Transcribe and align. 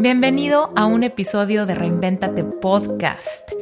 Bienvenido 0.00 0.72
a 0.76 0.86
un 0.86 1.02
episodio 1.02 1.66
de 1.66 1.74
Reinventate 1.74 2.42
Podcast. 2.42 3.52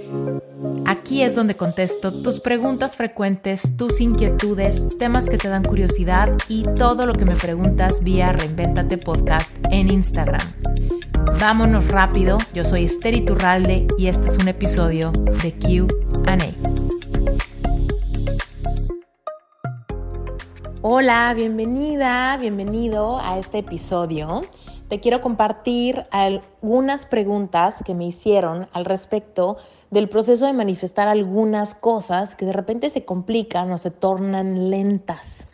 Aquí 0.87 1.25
es 1.25 1.35
donde 1.35 1.57
contesto 1.57 2.13
tus 2.13 2.39
preguntas 2.39 2.95
frecuentes, 2.95 3.77
tus 3.77 4.01
inquietudes, 4.01 4.97
temas 4.99 5.29
que 5.29 5.37
te 5.37 5.49
dan 5.49 5.65
curiosidad 5.65 6.33
y 6.49 6.63
todo 6.63 7.07
lo 7.07 7.13
que 7.13 7.25
me 7.25 7.35
preguntas 7.35 8.05
vía 8.05 8.31
Reinventate 8.31 8.99
Podcast 8.99 9.53
en 9.73 9.93
Instagram. 9.93 10.41
Vámonos 11.41 11.89
rápido, 11.89 12.39
yo 12.55 12.65
soy 12.65 12.85
Esther 12.85 13.17
Iturralde 13.17 13.89
y 13.99 14.07
este 14.07 14.29
es 14.29 14.39
un 14.39 14.47
episodio 14.47 15.11
de 15.43 15.53
QA. 15.59 16.39
Hola, 20.83 21.35
bienvenida, 21.35 22.37
bienvenido 22.37 23.19
a 23.19 23.41
este 23.41 23.59
episodio 23.59 24.43
te 24.89 25.01
quiero 25.01 25.21
compartir 25.21 26.07
algunas 26.11 27.05
preguntas 27.05 27.83
que 27.85 27.95
me 27.95 28.07
hicieron 28.07 28.69
al 28.73 28.87
respecto 28.87 29.59
del 29.91 30.09
proceso 30.09 30.47
de 30.47 30.55
manifestar 30.55 31.09
algunas 31.09 31.75
cosas 31.75 32.35
que 32.35 32.47
de 32.47 32.53
repente 32.53 32.91
se 32.91 33.05
complican 33.05 33.71
o 33.73 33.79
se 33.79 33.91
tornan 33.91 34.71
lentas. 34.71 35.49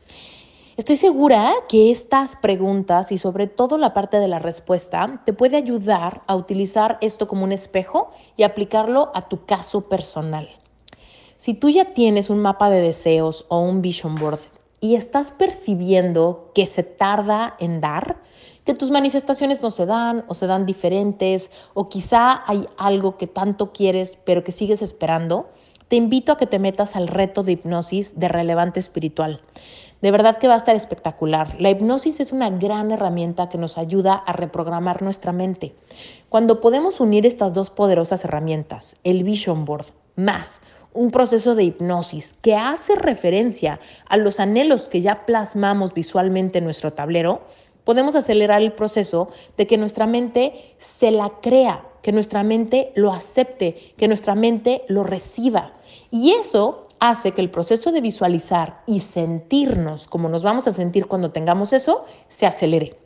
Estoy 0.76 0.96
segura 0.96 1.52
que 1.68 1.92
estas 1.92 2.34
preguntas 2.34 3.12
y 3.12 3.18
sobre 3.18 3.46
todo 3.46 3.78
la 3.78 3.94
parte 3.94 4.18
de 4.18 4.26
la 4.26 4.40
respuesta 4.40 5.22
te 5.24 5.32
puede 5.32 5.56
ayudar 5.56 6.22
a 6.26 6.34
utilizar 6.34 6.98
esto 7.00 7.28
como 7.28 7.44
un 7.44 7.52
espejo 7.52 8.10
y 8.36 8.42
aplicarlo 8.42 9.12
a 9.14 9.28
tu 9.28 9.44
caso 9.44 9.88
personal. 9.88 10.48
Si 11.36 11.54
tú 11.54 11.68
ya 11.68 11.86
tienes 11.86 12.28
un 12.30 12.40
mapa 12.40 12.70
de 12.70 12.80
deseos 12.80 13.46
o 13.48 13.60
un 13.60 13.82
vision 13.82 14.16
board 14.16 14.40
y 14.80 14.96
estás 14.96 15.30
percibiendo 15.30 16.50
que 16.54 16.66
se 16.66 16.82
tarda 16.82 17.54
en 17.60 17.80
dar, 17.80 18.16
que 18.64 18.74
tus 18.74 18.90
manifestaciones 18.90 19.62
no 19.62 19.70
se 19.70 19.86
dan 19.86 20.24
o 20.28 20.34
se 20.34 20.46
dan 20.46 20.66
diferentes 20.66 21.50
o 21.74 21.88
quizá 21.88 22.42
hay 22.46 22.66
algo 22.76 23.16
que 23.16 23.26
tanto 23.26 23.72
quieres 23.72 24.18
pero 24.24 24.44
que 24.44 24.52
sigues 24.52 24.82
esperando, 24.82 25.48
te 25.88 25.96
invito 25.96 26.32
a 26.32 26.38
que 26.38 26.46
te 26.46 26.58
metas 26.58 26.96
al 26.96 27.08
reto 27.08 27.42
de 27.42 27.52
hipnosis 27.52 28.18
de 28.18 28.28
relevante 28.28 28.80
espiritual. 28.80 29.40
De 30.00 30.10
verdad 30.10 30.38
que 30.38 30.48
va 30.48 30.54
a 30.54 30.58
estar 30.58 30.76
espectacular. 30.76 31.58
La 31.60 31.70
hipnosis 31.70 32.20
es 32.20 32.32
una 32.32 32.50
gran 32.50 32.90
herramienta 32.90 33.48
que 33.48 33.58
nos 33.58 33.78
ayuda 33.78 34.12
a 34.12 34.32
reprogramar 34.32 35.02
nuestra 35.02 35.32
mente. 35.32 35.74
Cuando 36.28 36.60
podemos 36.60 37.00
unir 37.00 37.24
estas 37.24 37.54
dos 37.54 37.70
poderosas 37.70 38.24
herramientas, 38.24 38.96
el 39.02 39.24
Vision 39.24 39.64
Board 39.64 39.86
más 40.16 40.60
un 40.94 41.10
proceso 41.10 41.56
de 41.56 41.64
hipnosis 41.64 42.34
que 42.40 42.54
hace 42.54 42.94
referencia 42.94 43.80
a 44.06 44.16
los 44.16 44.38
anhelos 44.38 44.88
que 44.88 45.00
ya 45.00 45.26
plasmamos 45.26 45.92
visualmente 45.92 46.58
en 46.58 46.64
nuestro 46.64 46.92
tablero, 46.92 47.42
podemos 47.84 48.16
acelerar 48.16 48.62
el 48.62 48.72
proceso 48.72 49.28
de 49.56 49.66
que 49.66 49.78
nuestra 49.78 50.06
mente 50.06 50.74
se 50.78 51.10
la 51.10 51.30
crea, 51.40 51.84
que 52.02 52.12
nuestra 52.12 52.42
mente 52.42 52.92
lo 52.94 53.12
acepte, 53.12 53.94
que 53.96 54.08
nuestra 54.08 54.34
mente 54.34 54.82
lo 54.88 55.04
reciba. 55.04 55.72
Y 56.10 56.32
eso 56.32 56.88
hace 56.98 57.32
que 57.32 57.40
el 57.40 57.50
proceso 57.50 57.92
de 57.92 58.00
visualizar 58.00 58.82
y 58.86 59.00
sentirnos 59.00 60.06
como 60.06 60.28
nos 60.28 60.42
vamos 60.42 60.66
a 60.66 60.72
sentir 60.72 61.06
cuando 61.06 61.30
tengamos 61.30 61.72
eso 61.72 62.04
se 62.28 62.46
acelere. 62.46 62.96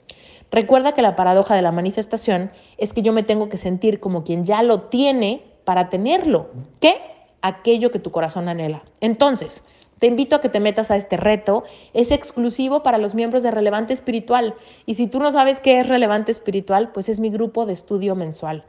Recuerda 0.50 0.92
que 0.92 1.02
la 1.02 1.16
paradoja 1.16 1.54
de 1.54 1.62
la 1.62 1.72
manifestación 1.72 2.50
es 2.78 2.92
que 2.92 3.02
yo 3.02 3.12
me 3.12 3.22
tengo 3.22 3.48
que 3.48 3.58
sentir 3.58 4.00
como 4.00 4.24
quien 4.24 4.44
ya 4.44 4.62
lo 4.62 4.82
tiene 4.82 5.42
para 5.64 5.90
tenerlo. 5.90 6.48
¿Qué? 6.80 6.96
Aquello 7.42 7.90
que 7.90 7.98
tu 7.98 8.10
corazón 8.10 8.48
anhela. 8.48 8.82
Entonces, 9.00 9.62
te 9.98 10.06
invito 10.06 10.36
a 10.36 10.40
que 10.40 10.48
te 10.48 10.60
metas 10.60 10.90
a 10.90 10.96
este 10.96 11.16
reto. 11.16 11.64
Es 11.92 12.10
exclusivo 12.10 12.82
para 12.82 12.98
los 12.98 13.14
miembros 13.14 13.42
de 13.42 13.50
Relevante 13.50 13.92
Espiritual. 13.92 14.54
Y 14.86 14.94
si 14.94 15.06
tú 15.06 15.18
no 15.18 15.30
sabes 15.30 15.60
qué 15.60 15.80
es 15.80 15.88
Relevante 15.88 16.30
Espiritual, 16.30 16.90
pues 16.92 17.08
es 17.08 17.20
mi 17.20 17.30
grupo 17.30 17.66
de 17.66 17.72
estudio 17.72 18.14
mensual. 18.14 18.64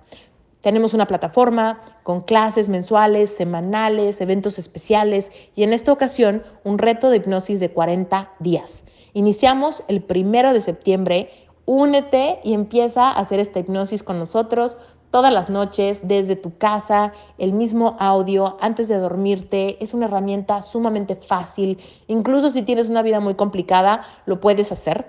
Tenemos 0.61 0.93
una 0.93 1.07
plataforma 1.07 1.81
con 2.03 2.21
clases 2.21 2.67
mensuales, 2.67 3.33
semanales, 3.33 4.19
eventos 4.19 4.59
especiales 4.59 5.31
y 5.55 5.63
en 5.63 5.71
esta 5.71 5.93
ocasión 5.93 6.43
un 6.65 6.77
reto 6.77 7.09
de 7.09 7.17
hipnosis 7.17 7.61
de 7.61 7.71
40 7.71 8.33
días. 8.39 8.83
Iniciamos 9.13 9.83
el 9.87 10.01
primero 10.01 10.51
de 10.51 10.59
septiembre. 10.59 11.29
Únete 11.65 12.39
y 12.43 12.53
empieza 12.53 13.09
a 13.09 13.19
hacer 13.19 13.39
esta 13.39 13.59
hipnosis 13.59 14.03
con 14.03 14.19
nosotros 14.19 14.79
todas 15.11 15.33
las 15.33 15.49
noches 15.49 16.07
desde 16.07 16.35
tu 16.35 16.57
casa, 16.57 17.13
el 17.37 17.53
mismo 17.53 17.95
audio 17.99 18.57
antes 18.61 18.87
de 18.87 18.97
dormirte. 18.97 19.83
Es 19.83 19.93
una 19.93 20.05
herramienta 20.05 20.61
sumamente 20.61 21.15
fácil. 21.15 21.79
Incluso 22.07 22.51
si 22.51 22.61
tienes 22.61 22.89
una 22.89 23.01
vida 23.01 23.19
muy 23.19 23.35
complicada, 23.35 24.05
lo 24.25 24.39
puedes 24.39 24.71
hacer. 24.71 25.05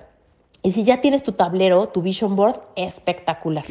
Y 0.63 0.73
si 0.73 0.85
ya 0.85 1.01
tienes 1.01 1.23
tu 1.23 1.33
tablero, 1.33 1.89
tu 1.89 2.03
vision 2.03 2.37
board, 2.37 2.61
espectacular. 2.77 3.65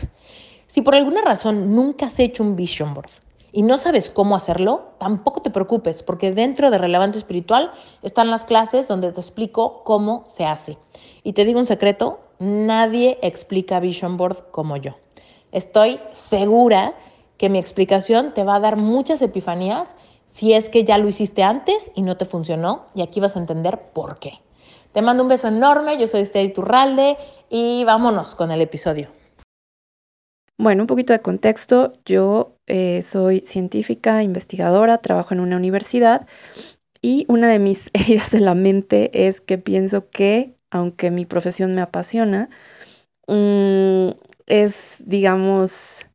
Si 0.68 0.82
por 0.82 0.96
alguna 0.96 1.22
razón 1.22 1.76
nunca 1.76 2.08
has 2.08 2.20
hecho 2.20 2.44
un 2.44 2.56
vision 2.56 2.94
board 2.94 3.10
y 3.52 3.64
no 3.64 3.78
sabes 3.78 4.10
cómo 4.10 4.36
hacerlo, 4.36 4.94
tampoco 5.00 5.42
te 5.42 5.50
preocupes, 5.50 6.04
porque 6.04 6.32
dentro 6.32 6.70
de 6.70 6.78
Relevante 6.78 7.18
Espiritual 7.18 7.72
están 8.04 8.30
las 8.30 8.44
clases 8.44 8.88
donde 8.88 9.12
te 9.12 9.20
explico 9.20 9.84
cómo 9.84 10.26
se 10.28 10.46
hace. 10.46 10.78
Y 11.24 11.34
te 11.34 11.46
digo 11.46 11.60
un 11.60 11.66
secreto, 11.66 12.20
nadie 12.38 13.18
explica 13.22 13.80
vision 13.80 14.18
board 14.18 14.52
como 14.52 14.78
yo. 14.78 14.96
Estoy 15.52 16.00
segura 16.14 16.94
que 17.38 17.50
mi 17.50 17.58
explicación 17.58 18.34
te 18.34 18.44
va 18.44 18.56
a 18.56 18.60
dar 18.60 18.78
muchas 18.78 19.22
epifanías 19.22 19.96
si 20.26 20.54
es 20.54 20.70
que 20.70 20.84
ya 20.84 20.98
lo 20.98 21.08
hiciste 21.08 21.44
antes 21.44 21.92
y 21.96 22.04
no 22.04 22.18
te 22.18 22.26
funcionó 22.26 22.86
y 22.94 23.02
aquí 23.02 23.20
vas 23.20 23.36
a 23.36 23.40
entender 23.40 23.80
por 23.94 24.20
qué. 24.20 24.34
Te 24.92 25.02
mando 25.02 25.24
un 25.24 25.30
beso 25.30 25.48
enorme, 25.48 25.98
yo 25.98 26.08
soy 26.08 26.22
Esther 26.22 26.52
Turralde 26.54 27.18
y 27.50 27.84
vámonos 27.84 28.36
con 28.36 28.52
el 28.52 28.62
episodio. 28.62 29.10
Bueno, 30.58 30.84
un 30.84 30.88
poquito 30.88 31.14
de 31.14 31.22
contexto. 31.22 31.94
Yo 32.06 32.58
eh, 32.68 33.02
soy 33.02 33.40
científica, 33.40 34.22
investigadora, 34.24 34.98
trabajo 34.98 35.34
en 35.34 35.40
una 35.40 35.56
universidad 35.56 36.28
y 37.02 37.26
una 37.30 37.48
de 37.48 37.60
mis 37.60 37.90
heridas 37.94 38.32
de 38.32 38.42
la 38.42 38.56
mente 38.56 39.28
es 39.28 39.42
que 39.42 39.58
pienso 39.58 40.10
que, 40.10 40.56
aunque 40.70 41.12
mi 41.12 41.26
profesión 41.26 41.76
me 41.76 41.82
apasiona, 41.82 42.50
mm, 43.28 44.10
es, 44.50 45.04
digamos, 45.08 46.08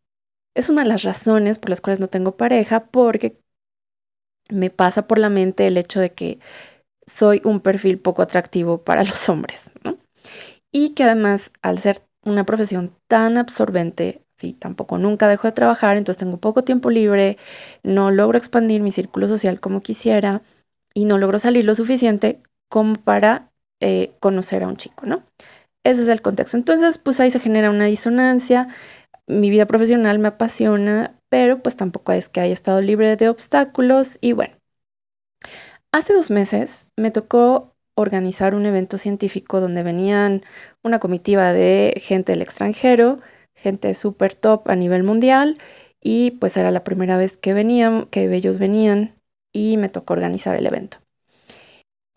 es 0.57 0.71
una 0.71 0.83
de 0.85 0.89
las 0.91 1.05
razones 1.05 1.59
por 1.59 1.71
las 1.71 1.81
cuales 1.83 2.01
no 2.01 2.09
tengo 2.09 2.37
pareja, 2.37 2.87
porque 2.87 3.39
me 4.51 4.71
pasa 4.71 5.07
por 5.07 5.19
la 5.19 5.31
mente 5.31 5.67
el 5.67 5.77
hecho 5.77 6.01
de 6.01 6.13
que 6.13 6.39
soy 7.07 7.43
un 7.45 7.61
perfil 7.61 7.99
poco 7.99 8.23
atractivo 8.23 8.83
para 8.85 9.05
los 9.07 9.29
hombres, 9.31 9.73
¿no? 9.85 9.99
Y 10.73 10.91
que 10.91 11.05
además, 11.05 11.53
al 11.63 11.79
ser 11.79 12.03
una 12.25 12.47
profesión 12.47 12.95
tan 13.09 13.39
absorbente, 13.39 14.23
sí, 14.37 14.55
tampoco 14.55 14.99
nunca 14.99 15.29
dejo 15.29 15.49
de 15.49 15.53
trabajar, 15.53 15.97
entonces 15.97 16.21
tengo 16.21 16.39
poco 16.39 16.65
tiempo 16.65 16.91
libre, 16.91 17.39
no 17.83 18.11
logro 18.11 18.39
expandir 18.39 18.83
mi 18.83 18.93
círculo 18.93 19.29
social 19.29 19.61
como 19.61 19.83
quisiera 19.83 20.43
y 20.95 21.07
no 21.07 21.19
logro 21.19 21.39
salir 21.39 21.65
lo 21.65 21.75
suficiente 21.75 22.43
como 22.71 22.95
para 22.95 23.51
eh, 23.81 24.13
conocer 24.21 24.65
a 24.65 24.69
un 24.69 24.77
chico, 24.77 25.07
¿no? 25.07 25.25
Ese 25.85 26.03
es 26.03 26.09
el 26.09 26.23
contexto. 26.23 26.57
Entonces, 26.57 26.99
pues 26.99 27.21
ahí 27.21 27.31
se 27.31 27.41
genera 27.41 27.71
una 27.71 27.85
disonancia. 27.85 28.69
Mi 29.27 29.51
vida 29.51 29.67
profesional 29.67 30.19
me 30.19 30.29
apasiona, 30.29 31.19
pero 31.29 31.63
pues 31.63 31.77
tampoco 31.77 32.13
es 32.13 32.29
que 32.29 32.41
haya 32.41 32.53
estado 32.53 32.81
libre 32.81 33.17
de 33.17 33.29
obstáculos. 33.29 34.19
Y 34.21 34.33
bueno, 34.33 34.55
hace 35.93 36.15
dos 36.15 36.31
meses 36.31 36.89
me 36.97 37.11
tocó 37.11 37.75
organizar 37.95 38.55
un 38.55 38.67
evento 38.67 38.99
científico 38.99 39.61
donde 39.61 39.83
venían 39.83 40.43
una 40.83 40.99
comitiva 40.99 41.53
de 41.53 41.95
gente 41.97 42.33
del 42.33 42.43
extranjero, 42.43 43.19
gente 43.55 43.95
súper 43.95 44.35
top 44.35 44.69
a 44.69 44.77
nivel 44.77 45.05
mundial, 45.05 45.59
y 46.01 46.33
pues 46.33 46.57
era 46.57 46.71
la 46.71 46.85
primera 46.85 47.17
vez 47.17 47.37
que 47.37 47.55
venían, 47.55 48.07
que 48.07 48.33
ellos 48.35 48.59
venían, 48.59 49.15
y 49.53 49.77
me 49.77 49.89
tocó 49.89 50.15
organizar 50.15 50.57
el 50.57 50.67
evento. 50.67 50.99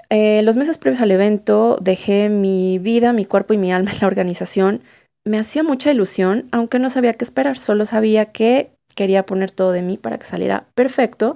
Eh, 0.10 0.42
los 0.44 0.56
meses 0.56 0.78
previos 0.78 1.02
al 1.02 1.12
evento 1.12 1.78
dejé 1.82 2.30
mi 2.30 2.80
vida, 2.80 3.12
mi 3.12 3.26
cuerpo 3.26 3.54
y 3.54 3.58
mi 3.58 3.72
alma 3.72 3.92
en 3.92 4.00
la 4.02 4.08
organización. 4.08 4.82
Me 5.26 5.38
hacía 5.38 5.64
mucha 5.64 5.92
ilusión, 5.92 6.48
aunque 6.52 6.80
no 6.80 6.90
sabía 6.90 7.14
qué 7.14 7.26
esperar, 7.26 7.58
solo 7.58 7.86
sabía 7.86 8.26
que 8.26 8.72
quería 8.96 9.26
poner 9.26 9.52
todo 9.52 9.72
de 9.74 9.82
mí 9.82 9.98
para 9.98 10.18
que 10.18 10.26
saliera 10.26 10.68
perfecto, 10.74 11.36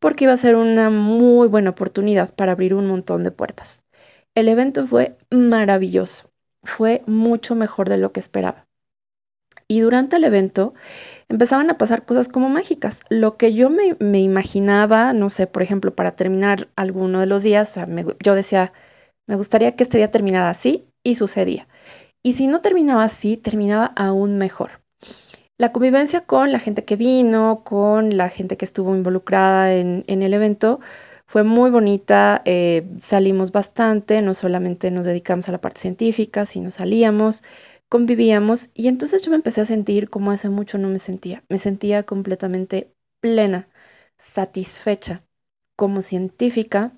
porque 0.00 0.24
iba 0.24 0.32
a 0.32 0.38
ser 0.38 0.56
una 0.56 0.90
muy 0.90 1.46
buena 1.46 1.70
oportunidad 1.70 2.34
para 2.34 2.52
abrir 2.52 2.74
un 2.74 2.86
montón 2.86 3.22
de 3.22 3.30
puertas. 3.30 3.82
El 4.34 4.48
evento 4.48 4.86
fue 4.86 5.16
maravilloso, 5.30 6.30
fue 6.62 7.02
mucho 7.06 7.54
mejor 7.54 7.88
de 7.88 7.98
lo 7.98 8.12
que 8.12 8.20
esperaba. 8.20 8.65
Y 9.68 9.80
durante 9.80 10.16
el 10.16 10.24
evento 10.24 10.74
empezaban 11.28 11.70
a 11.70 11.78
pasar 11.78 12.04
cosas 12.04 12.28
como 12.28 12.48
mágicas. 12.48 13.00
Lo 13.08 13.36
que 13.36 13.52
yo 13.52 13.70
me, 13.70 14.18
imaginaba, 14.20 15.12
no 15.12 15.28
sé, 15.28 15.46
por 15.46 15.62
ejemplo, 15.62 15.94
para 15.94 16.12
terminar 16.12 16.68
alguno 16.76 17.20
de 17.20 17.26
los 17.26 17.42
días, 17.42 17.78
yo 18.22 18.34
decía, 18.34 18.72
me 19.26 19.36
gustaría 19.36 19.74
que 19.74 19.82
este 19.82 19.98
día 19.98 20.10
terminara 20.10 20.50
así 20.50 20.86
y 21.02 21.16
sucedía. 21.16 21.66
Y 22.22 22.34
si 22.34 22.46
no 22.46 22.60
terminaba 22.60 23.04
así, 23.04 23.36
terminaba 23.36 23.86
aún 23.96 24.38
mejor. 24.38 24.82
La 25.58 25.72
convivencia 25.72 26.20
con 26.20 26.52
la 26.52 26.58
gente 26.58 26.84
que 26.84 26.96
vino, 26.96 27.62
con 27.64 28.16
la 28.16 28.28
gente 28.28 28.56
que 28.56 28.64
estuvo 28.64 28.94
involucrada 28.94 29.72
en, 29.74 30.04
el 30.06 30.34
evento, 30.34 30.80
fue 31.24 31.44
muy 31.44 31.70
bonita, 31.70 32.42
eh, 32.44 32.86
salimos 32.98 33.52
bastante, 33.52 34.20
no 34.22 34.34
solamente 34.34 34.90
nos 34.90 35.06
dedicamos 35.06 35.48
a 35.48 35.52
la 35.52 35.60
parte 35.60 35.80
científica, 35.80 36.44
sino 36.44 36.70
salíamos, 36.70 37.42
convivíamos 37.88 38.70
y 38.74 38.88
entonces 38.88 39.22
yo 39.24 39.30
me 39.30 39.36
empecé 39.36 39.60
a 39.62 39.64
sentir 39.66 40.10
como 40.10 40.30
hace 40.30 40.48
mucho 40.50 40.78
no 40.78 40.88
me 40.88 40.98
sentía. 40.98 41.44
Me 41.48 41.58
sentía 41.58 42.04
completamente 42.04 42.92
plena, 43.20 43.68
satisfecha, 44.18 45.22
como 45.76 46.02
científica, 46.02 46.92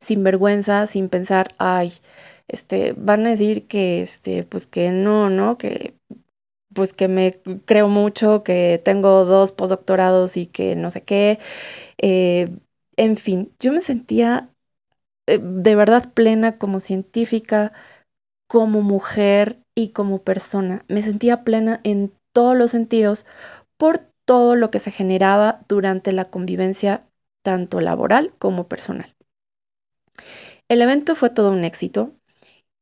sin 0.00 0.24
vergüenza, 0.24 0.86
sin 0.86 1.08
pensar, 1.08 1.54
ay, 1.58 1.92
este, 2.48 2.92
van 2.96 3.26
a 3.26 3.30
decir 3.30 3.66
que, 3.66 4.02
este, 4.02 4.44
pues 4.44 4.66
que 4.66 4.90
no, 4.90 5.30
¿no? 5.30 5.58
Que, 5.58 5.94
pues 6.74 6.92
que 6.92 7.08
me 7.08 7.40
creo 7.66 7.88
mucho, 7.88 8.42
que 8.44 8.80
tengo 8.84 9.24
dos 9.24 9.52
postdoctorados 9.52 10.36
y 10.36 10.46
que 10.46 10.76
no 10.76 10.90
sé 10.90 11.04
qué. 11.04 11.38
Eh, 11.98 12.50
en 12.96 13.16
fin, 13.16 13.52
yo 13.60 13.72
me 13.72 13.80
sentía 13.80 14.50
eh, 15.26 15.38
de 15.42 15.76
verdad 15.76 16.12
plena 16.14 16.58
como 16.58 16.80
científica, 16.80 17.72
como 18.54 18.82
mujer 18.82 19.58
y 19.74 19.88
como 19.88 20.22
persona. 20.22 20.84
Me 20.86 21.02
sentía 21.02 21.42
plena 21.42 21.80
en 21.82 22.12
todos 22.32 22.56
los 22.56 22.70
sentidos 22.70 23.26
por 23.76 23.98
todo 24.24 24.54
lo 24.54 24.70
que 24.70 24.78
se 24.78 24.92
generaba 24.92 25.64
durante 25.66 26.12
la 26.12 26.26
convivencia 26.26 27.04
tanto 27.42 27.80
laboral 27.80 28.32
como 28.38 28.68
personal. 28.68 29.12
El 30.68 30.82
evento 30.82 31.16
fue 31.16 31.30
todo 31.30 31.50
un 31.50 31.64
éxito 31.64 32.12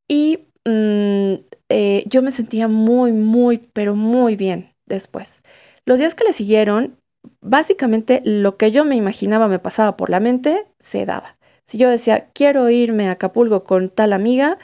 y 0.07 0.45
mm, 0.63 1.41
eh, 1.69 2.03
yo 2.05 2.21
me 2.21 2.31
sentía 2.31 2.67
muy, 2.67 3.11
muy, 3.11 3.57
pero 3.57 3.95
muy 3.95 4.35
bien 4.35 4.75
después. 4.85 5.41
Los 5.87 5.97
días 5.97 6.13
que 6.13 6.25
le 6.25 6.33
siguieron, 6.33 6.99
básicamente 7.41 8.21
lo 8.23 8.57
que 8.57 8.69
yo 8.69 8.85
me 8.85 8.95
imaginaba 8.95 9.47
me 9.47 9.57
pasaba 9.57 9.97
por 9.97 10.11
la 10.11 10.19
mente, 10.19 10.67
se 10.77 11.07
daba. 11.07 11.35
Si 11.65 11.79
yo 11.79 11.89
decía, 11.89 12.29
quiero 12.31 12.69
irme 12.69 13.07
a 13.07 13.13
Acapulco 13.13 13.63
con 13.63 13.89
tal 13.89 14.13
amiga, 14.13 14.59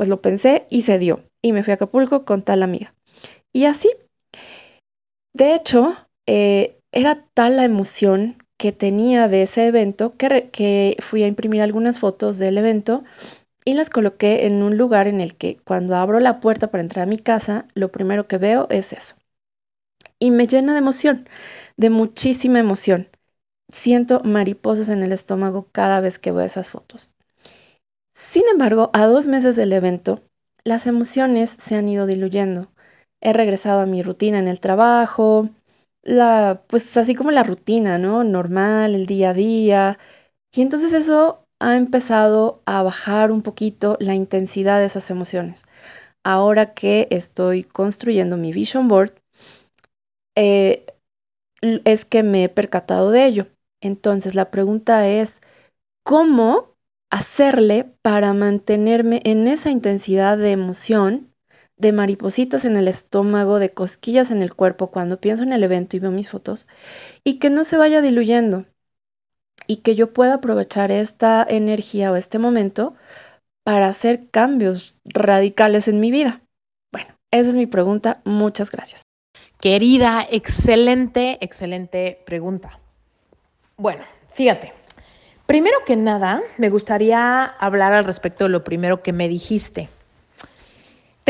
pues 0.00 0.08
lo 0.08 0.22
pensé 0.22 0.66
y 0.70 0.80
se 0.80 0.98
dio. 0.98 1.20
Y 1.42 1.52
me 1.52 1.62
fui 1.62 1.72
a 1.72 1.74
Acapulco 1.74 2.24
con 2.24 2.40
tal 2.40 2.62
amiga. 2.62 2.94
Y 3.52 3.66
así. 3.66 3.90
De 5.34 5.54
hecho, 5.54 5.94
eh, 6.24 6.78
era 6.90 7.26
tal 7.34 7.56
la 7.56 7.66
emoción 7.66 8.42
que 8.56 8.72
tenía 8.72 9.28
de 9.28 9.42
ese 9.42 9.66
evento 9.66 10.12
que, 10.12 10.48
que 10.50 10.96
fui 11.00 11.22
a 11.22 11.26
imprimir 11.26 11.60
algunas 11.60 11.98
fotos 11.98 12.38
del 12.38 12.56
evento 12.56 13.04
y 13.66 13.74
las 13.74 13.90
coloqué 13.90 14.46
en 14.46 14.62
un 14.62 14.78
lugar 14.78 15.06
en 15.06 15.20
el 15.20 15.36
que 15.36 15.58
cuando 15.64 15.94
abro 15.96 16.18
la 16.18 16.40
puerta 16.40 16.70
para 16.70 16.80
entrar 16.80 17.02
a 17.02 17.10
mi 17.10 17.18
casa, 17.18 17.66
lo 17.74 17.92
primero 17.92 18.26
que 18.26 18.38
veo 18.38 18.68
es 18.70 18.94
eso. 18.94 19.16
Y 20.18 20.30
me 20.30 20.46
llena 20.46 20.72
de 20.72 20.78
emoción, 20.78 21.28
de 21.76 21.90
muchísima 21.90 22.58
emoción. 22.58 23.10
Siento 23.68 24.22
mariposas 24.24 24.88
en 24.88 25.02
el 25.02 25.12
estómago 25.12 25.68
cada 25.70 26.00
vez 26.00 26.18
que 26.18 26.32
veo 26.32 26.46
esas 26.46 26.70
fotos. 26.70 27.10
Sin 28.20 28.42
embargo, 28.52 28.90
a 28.92 29.06
dos 29.06 29.26
meses 29.28 29.56
del 29.56 29.72
evento, 29.72 30.20
las 30.62 30.86
emociones 30.86 31.56
se 31.58 31.74
han 31.74 31.88
ido 31.88 32.06
diluyendo. 32.06 32.70
He 33.20 33.32
regresado 33.32 33.80
a 33.80 33.86
mi 33.86 34.02
rutina 34.02 34.38
en 34.38 34.46
el 34.46 34.60
trabajo, 34.60 35.48
la, 36.02 36.62
pues 36.68 36.96
así 36.96 37.14
como 37.14 37.30
la 37.30 37.42
rutina, 37.42 37.98
¿no? 37.98 38.22
Normal, 38.22 38.94
el 38.94 39.06
día 39.06 39.30
a 39.30 39.34
día. 39.34 39.98
Y 40.54 40.62
entonces 40.62 40.92
eso 40.92 41.46
ha 41.60 41.76
empezado 41.76 42.62
a 42.66 42.82
bajar 42.82 43.32
un 43.32 43.42
poquito 43.42 43.96
la 44.00 44.14
intensidad 44.14 44.78
de 44.78 44.86
esas 44.86 45.10
emociones. 45.10 45.64
Ahora 46.24 46.74
que 46.74 47.08
estoy 47.10 47.64
construyendo 47.64 48.36
mi 48.36 48.52
vision 48.52 48.88
board, 48.88 49.14
eh, 50.36 50.84
es 51.62 52.04
que 52.04 52.22
me 52.22 52.44
he 52.44 52.48
percatado 52.48 53.10
de 53.10 53.26
ello. 53.26 53.46
Entonces 53.82 54.34
la 54.34 54.50
pregunta 54.50 55.08
es, 55.08 55.40
¿cómo 56.04 56.69
hacerle 57.10 57.84
para 58.02 58.32
mantenerme 58.32 59.20
en 59.24 59.48
esa 59.48 59.70
intensidad 59.70 60.38
de 60.38 60.52
emoción 60.52 61.34
de 61.76 61.92
maripositas 61.92 62.64
en 62.64 62.76
el 62.76 62.88
estómago, 62.88 63.58
de 63.58 63.72
cosquillas 63.72 64.30
en 64.30 64.42
el 64.42 64.54
cuerpo 64.54 64.90
cuando 64.90 65.20
pienso 65.20 65.42
en 65.42 65.52
el 65.52 65.64
evento 65.64 65.96
y 65.96 66.00
veo 66.00 66.10
mis 66.10 66.30
fotos, 66.30 66.66
y 67.24 67.38
que 67.38 67.50
no 67.50 67.64
se 67.64 67.78
vaya 67.78 68.02
diluyendo, 68.02 68.66
y 69.66 69.76
que 69.76 69.94
yo 69.94 70.12
pueda 70.12 70.34
aprovechar 70.34 70.90
esta 70.90 71.46
energía 71.48 72.12
o 72.12 72.16
este 72.16 72.38
momento 72.38 72.94
para 73.64 73.88
hacer 73.88 74.28
cambios 74.30 75.00
radicales 75.04 75.88
en 75.88 76.00
mi 76.00 76.10
vida. 76.10 76.42
Bueno, 76.92 77.14
esa 77.30 77.50
es 77.50 77.56
mi 77.56 77.66
pregunta. 77.66 78.20
Muchas 78.24 78.70
gracias. 78.70 79.02
Querida, 79.60 80.26
excelente, 80.30 81.38
excelente 81.40 82.22
pregunta. 82.26 82.80
Bueno, 83.76 84.04
fíjate, 84.32 84.72
primero 85.50 85.78
que 85.84 85.96
nada, 85.96 86.42
me 86.58 86.70
gustaría 86.70 87.44
hablar 87.44 87.92
al 87.92 88.04
respecto 88.04 88.44
de 88.44 88.50
lo 88.50 88.62
primero 88.62 89.02
que 89.02 89.12
me 89.12 89.26
dijiste 89.26 89.88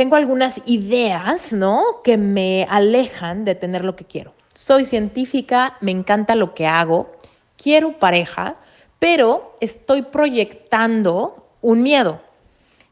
tengo 0.00 0.16
algunas 0.16 0.62
ideas, 0.64 1.52
¿no? 1.52 2.00
Que 2.02 2.16
me 2.16 2.66
alejan 2.70 3.44
de 3.44 3.54
tener 3.54 3.84
lo 3.84 3.96
que 3.96 4.06
quiero. 4.06 4.32
Soy 4.54 4.86
científica, 4.86 5.76
me 5.82 5.90
encanta 5.90 6.34
lo 6.36 6.54
que 6.54 6.66
hago, 6.66 7.12
quiero 7.56 7.98
pareja, 7.98 8.56
pero 8.98 9.58
estoy 9.60 10.00
proyectando 10.00 11.50
un 11.60 11.82
miedo. 11.82 12.22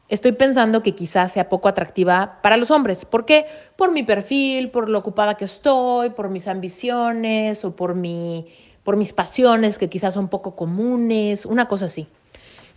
Estoy 0.07 0.33
pensando 0.33 0.83
que 0.83 0.93
quizás 0.93 1.33
sea 1.33 1.49
poco 1.49 1.67
atractiva 1.67 2.39
para 2.43 2.57
los 2.57 2.69
hombres. 2.69 3.05
¿Por 3.05 3.25
qué? 3.25 3.45
Por 3.75 3.91
mi 3.91 4.03
perfil, 4.03 4.69
por 4.69 4.87
lo 4.87 4.99
ocupada 4.99 5.35
que 5.35 5.45
estoy, 5.45 6.11
por 6.11 6.29
mis 6.29 6.47
ambiciones 6.47 7.65
o 7.65 7.75
por, 7.75 7.95
mi, 7.95 8.47
por 8.83 8.97
mis 8.97 9.13
pasiones 9.13 9.77
que 9.77 9.89
quizás 9.89 10.13
son 10.13 10.27
poco 10.27 10.55
comunes, 10.55 11.45
una 11.45 11.67
cosa 11.67 11.85
así. 11.85 12.07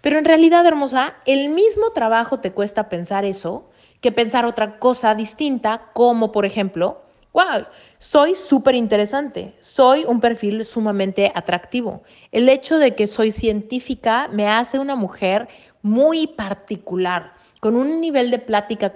Pero 0.00 0.18
en 0.18 0.24
realidad, 0.24 0.66
hermosa, 0.66 1.14
el 1.26 1.48
mismo 1.48 1.90
trabajo 1.90 2.40
te 2.40 2.52
cuesta 2.52 2.88
pensar 2.88 3.24
eso 3.24 3.68
que 4.00 4.10
pensar 4.10 4.44
otra 4.44 4.78
cosa 4.80 5.14
distinta, 5.14 5.90
como 5.94 6.32
por 6.32 6.44
ejemplo, 6.44 7.02
wow, 7.32 7.66
soy 7.98 8.34
súper 8.34 8.74
interesante, 8.74 9.54
soy 9.60 10.04
un 10.06 10.20
perfil 10.20 10.66
sumamente 10.66 11.30
atractivo. 11.34 12.02
El 12.32 12.48
hecho 12.48 12.78
de 12.78 12.96
que 12.96 13.06
soy 13.06 13.30
científica 13.30 14.28
me 14.32 14.48
hace 14.48 14.80
una 14.80 14.96
mujer 14.96 15.46
muy 15.82 16.26
particular, 16.26 17.32
con 17.60 17.76
un 17.76 18.00
nivel 18.00 18.30
de 18.30 18.38
plática, 18.38 18.92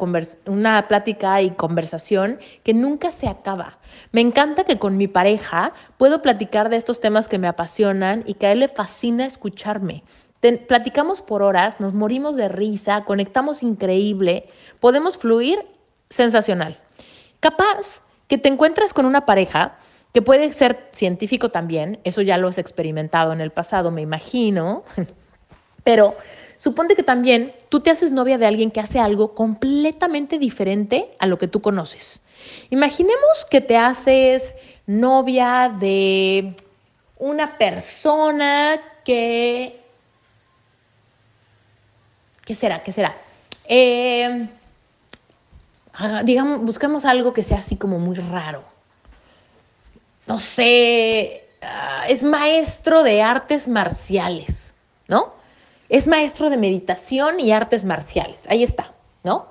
una 0.46 0.88
plática 0.88 1.40
y 1.42 1.50
conversación 1.50 2.38
que 2.64 2.74
nunca 2.74 3.12
se 3.12 3.28
acaba. 3.28 3.78
Me 4.10 4.20
encanta 4.20 4.64
que 4.64 4.78
con 4.78 4.96
mi 4.96 5.06
pareja 5.06 5.72
puedo 5.98 6.22
platicar 6.22 6.68
de 6.68 6.76
estos 6.76 6.98
temas 6.98 7.28
que 7.28 7.38
me 7.38 7.46
apasionan 7.46 8.24
y 8.26 8.34
que 8.34 8.46
a 8.46 8.52
él 8.52 8.60
le 8.60 8.68
fascina 8.68 9.24
escucharme 9.24 10.02
platicamos 10.40 11.20
por 11.20 11.42
horas, 11.42 11.80
nos 11.80 11.94
morimos 11.94 12.36
de 12.36 12.48
risa, 12.48 13.04
conectamos 13.04 13.62
increíble, 13.62 14.48
podemos 14.80 15.18
fluir 15.18 15.58
sensacional. 16.08 16.78
Capaz 17.40 18.02
que 18.28 18.38
te 18.38 18.48
encuentras 18.48 18.92
con 18.92 19.06
una 19.06 19.26
pareja 19.26 19.78
que 20.12 20.22
puede 20.22 20.52
ser 20.52 20.88
científico 20.92 21.50
también, 21.50 22.00
eso 22.04 22.22
ya 22.22 22.38
lo 22.38 22.48
has 22.48 22.58
experimentado 22.58 23.32
en 23.32 23.40
el 23.40 23.50
pasado, 23.50 23.90
me 23.90 24.02
imagino, 24.02 24.84
pero 25.86 26.16
suponte 26.58 26.96
que 26.96 27.04
también 27.04 27.54
tú 27.68 27.78
te 27.78 27.90
haces 27.90 28.10
novia 28.10 28.38
de 28.38 28.46
alguien 28.46 28.72
que 28.72 28.80
hace 28.80 28.98
algo 28.98 29.36
completamente 29.36 30.40
diferente 30.40 31.14
a 31.20 31.26
lo 31.26 31.38
que 31.38 31.46
tú 31.46 31.62
conoces. 31.62 32.22
Imaginemos 32.70 33.46
que 33.48 33.60
te 33.60 33.76
haces 33.76 34.56
novia 34.84 35.72
de 35.78 36.56
una 37.20 37.56
persona 37.56 38.80
que 39.04 39.80
¿Qué 42.44 42.56
será? 42.56 42.82
¿Qué 42.82 42.90
será? 42.90 43.16
Eh, 43.68 44.48
digamos, 46.24 46.62
buscamos 46.62 47.04
algo 47.04 47.32
que 47.32 47.44
sea 47.44 47.58
así 47.58 47.76
como 47.76 48.00
muy 48.00 48.16
raro. 48.16 48.64
No 50.26 50.40
sé, 50.40 51.44
ah, 51.62 52.06
es 52.08 52.24
maestro 52.24 53.04
de 53.04 53.22
artes 53.22 53.68
marciales, 53.68 54.74
¿no? 55.06 55.35
Es 55.88 56.06
maestro 56.06 56.50
de 56.50 56.56
meditación 56.56 57.40
y 57.40 57.52
artes 57.52 57.84
marciales. 57.84 58.46
Ahí 58.48 58.62
está, 58.62 58.92
¿no? 59.22 59.46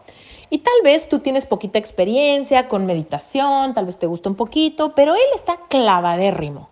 Y 0.49 0.59
tal 0.59 0.75
vez 0.83 1.09
tú 1.09 1.19
tienes 1.19 1.45
poquita 1.45 1.79
experiencia 1.79 2.67
con 2.67 2.85
meditación, 2.85 3.73
tal 3.73 3.85
vez 3.85 3.97
te 3.97 4.07
gusta 4.07 4.29
un 4.29 4.35
poquito, 4.35 4.93
pero 4.95 5.15
él 5.15 5.21
está 5.33 5.59
clavadérrimo. 5.69 6.69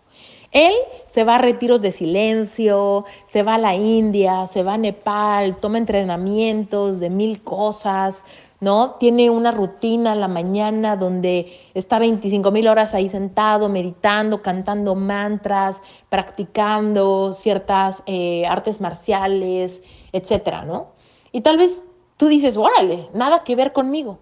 Él 0.52 0.76
se 1.08 1.24
va 1.24 1.36
a 1.36 1.40
retiros 1.40 1.82
de 1.82 1.92
silencio, 1.92 3.06
se 3.26 3.42
va 3.42 3.56
a 3.56 3.58
la 3.58 3.74
India, 3.74 4.46
se 4.46 4.62
va 4.62 4.76
a 4.76 4.78
Nepal, 4.78 5.58
toma 5.58 5.80
entrenamientos 5.80 7.00
de 7.00 7.10
mil 7.10 7.42
cosas, 7.42 8.24
¿no? 8.64 8.92
Tiene 8.92 9.30
una 9.30 9.52
rutina 9.52 10.14
en 10.14 10.22
la 10.22 10.28
mañana 10.28 10.96
donde 10.96 11.60
está 11.74 12.00
25 12.00 12.50
mil 12.52 12.68
horas 12.68 12.94
ahí 12.94 13.10
sentado, 13.10 13.68
meditando, 13.70 14.42
cantando 14.42 14.96
mantras, 14.96 15.82
practicando 16.10 17.34
ciertas 17.34 18.04
eh, 18.06 18.46
artes 18.48 18.80
marciales, 18.80 19.84
etcétera, 20.14 20.64
¿no? 20.64 20.94
Y 21.32 21.42
tal 21.42 21.58
vez 21.58 21.86
tú 22.18 22.28
dices, 22.28 22.56
órale, 22.58 23.10
nada 23.14 23.44
que 23.44 23.56
ver 23.56 23.74
conmigo 23.74 24.20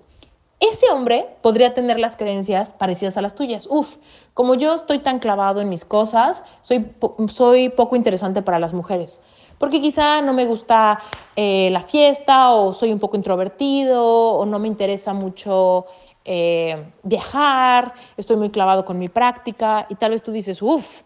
ese 0.61 0.91
hombre 0.91 1.27
podría 1.41 1.73
tener 1.73 1.99
las 1.99 2.15
creencias 2.15 2.73
parecidas 2.73 3.17
a 3.17 3.21
las 3.21 3.33
tuyas. 3.33 3.67
Uf, 3.67 3.97
como 4.35 4.53
yo 4.53 4.75
estoy 4.75 4.99
tan 4.99 5.17
clavado 5.17 5.59
en 5.59 5.69
mis 5.69 5.83
cosas, 5.83 6.43
soy, 6.61 6.85
soy 7.29 7.69
poco 7.69 7.95
interesante 7.95 8.43
para 8.43 8.59
las 8.59 8.71
mujeres. 8.71 9.19
Porque 9.61 9.79
quizá 9.79 10.23
no 10.23 10.33
me 10.33 10.47
gusta 10.47 10.99
eh, 11.35 11.69
la 11.71 11.83
fiesta 11.83 12.49
o 12.49 12.73
soy 12.73 12.91
un 12.91 12.97
poco 12.97 13.15
introvertido 13.15 14.03
o 14.03 14.43
no 14.43 14.57
me 14.57 14.67
interesa 14.67 15.13
mucho 15.13 15.85
eh, 16.25 16.91
viajar, 17.03 17.93
estoy 18.17 18.37
muy 18.37 18.49
clavado 18.49 18.83
con 18.83 18.97
mi 18.97 19.07
práctica 19.07 19.85
y 19.87 19.93
tal 19.93 20.11
vez 20.11 20.23
tú 20.23 20.31
dices, 20.31 20.63
uff, 20.63 21.03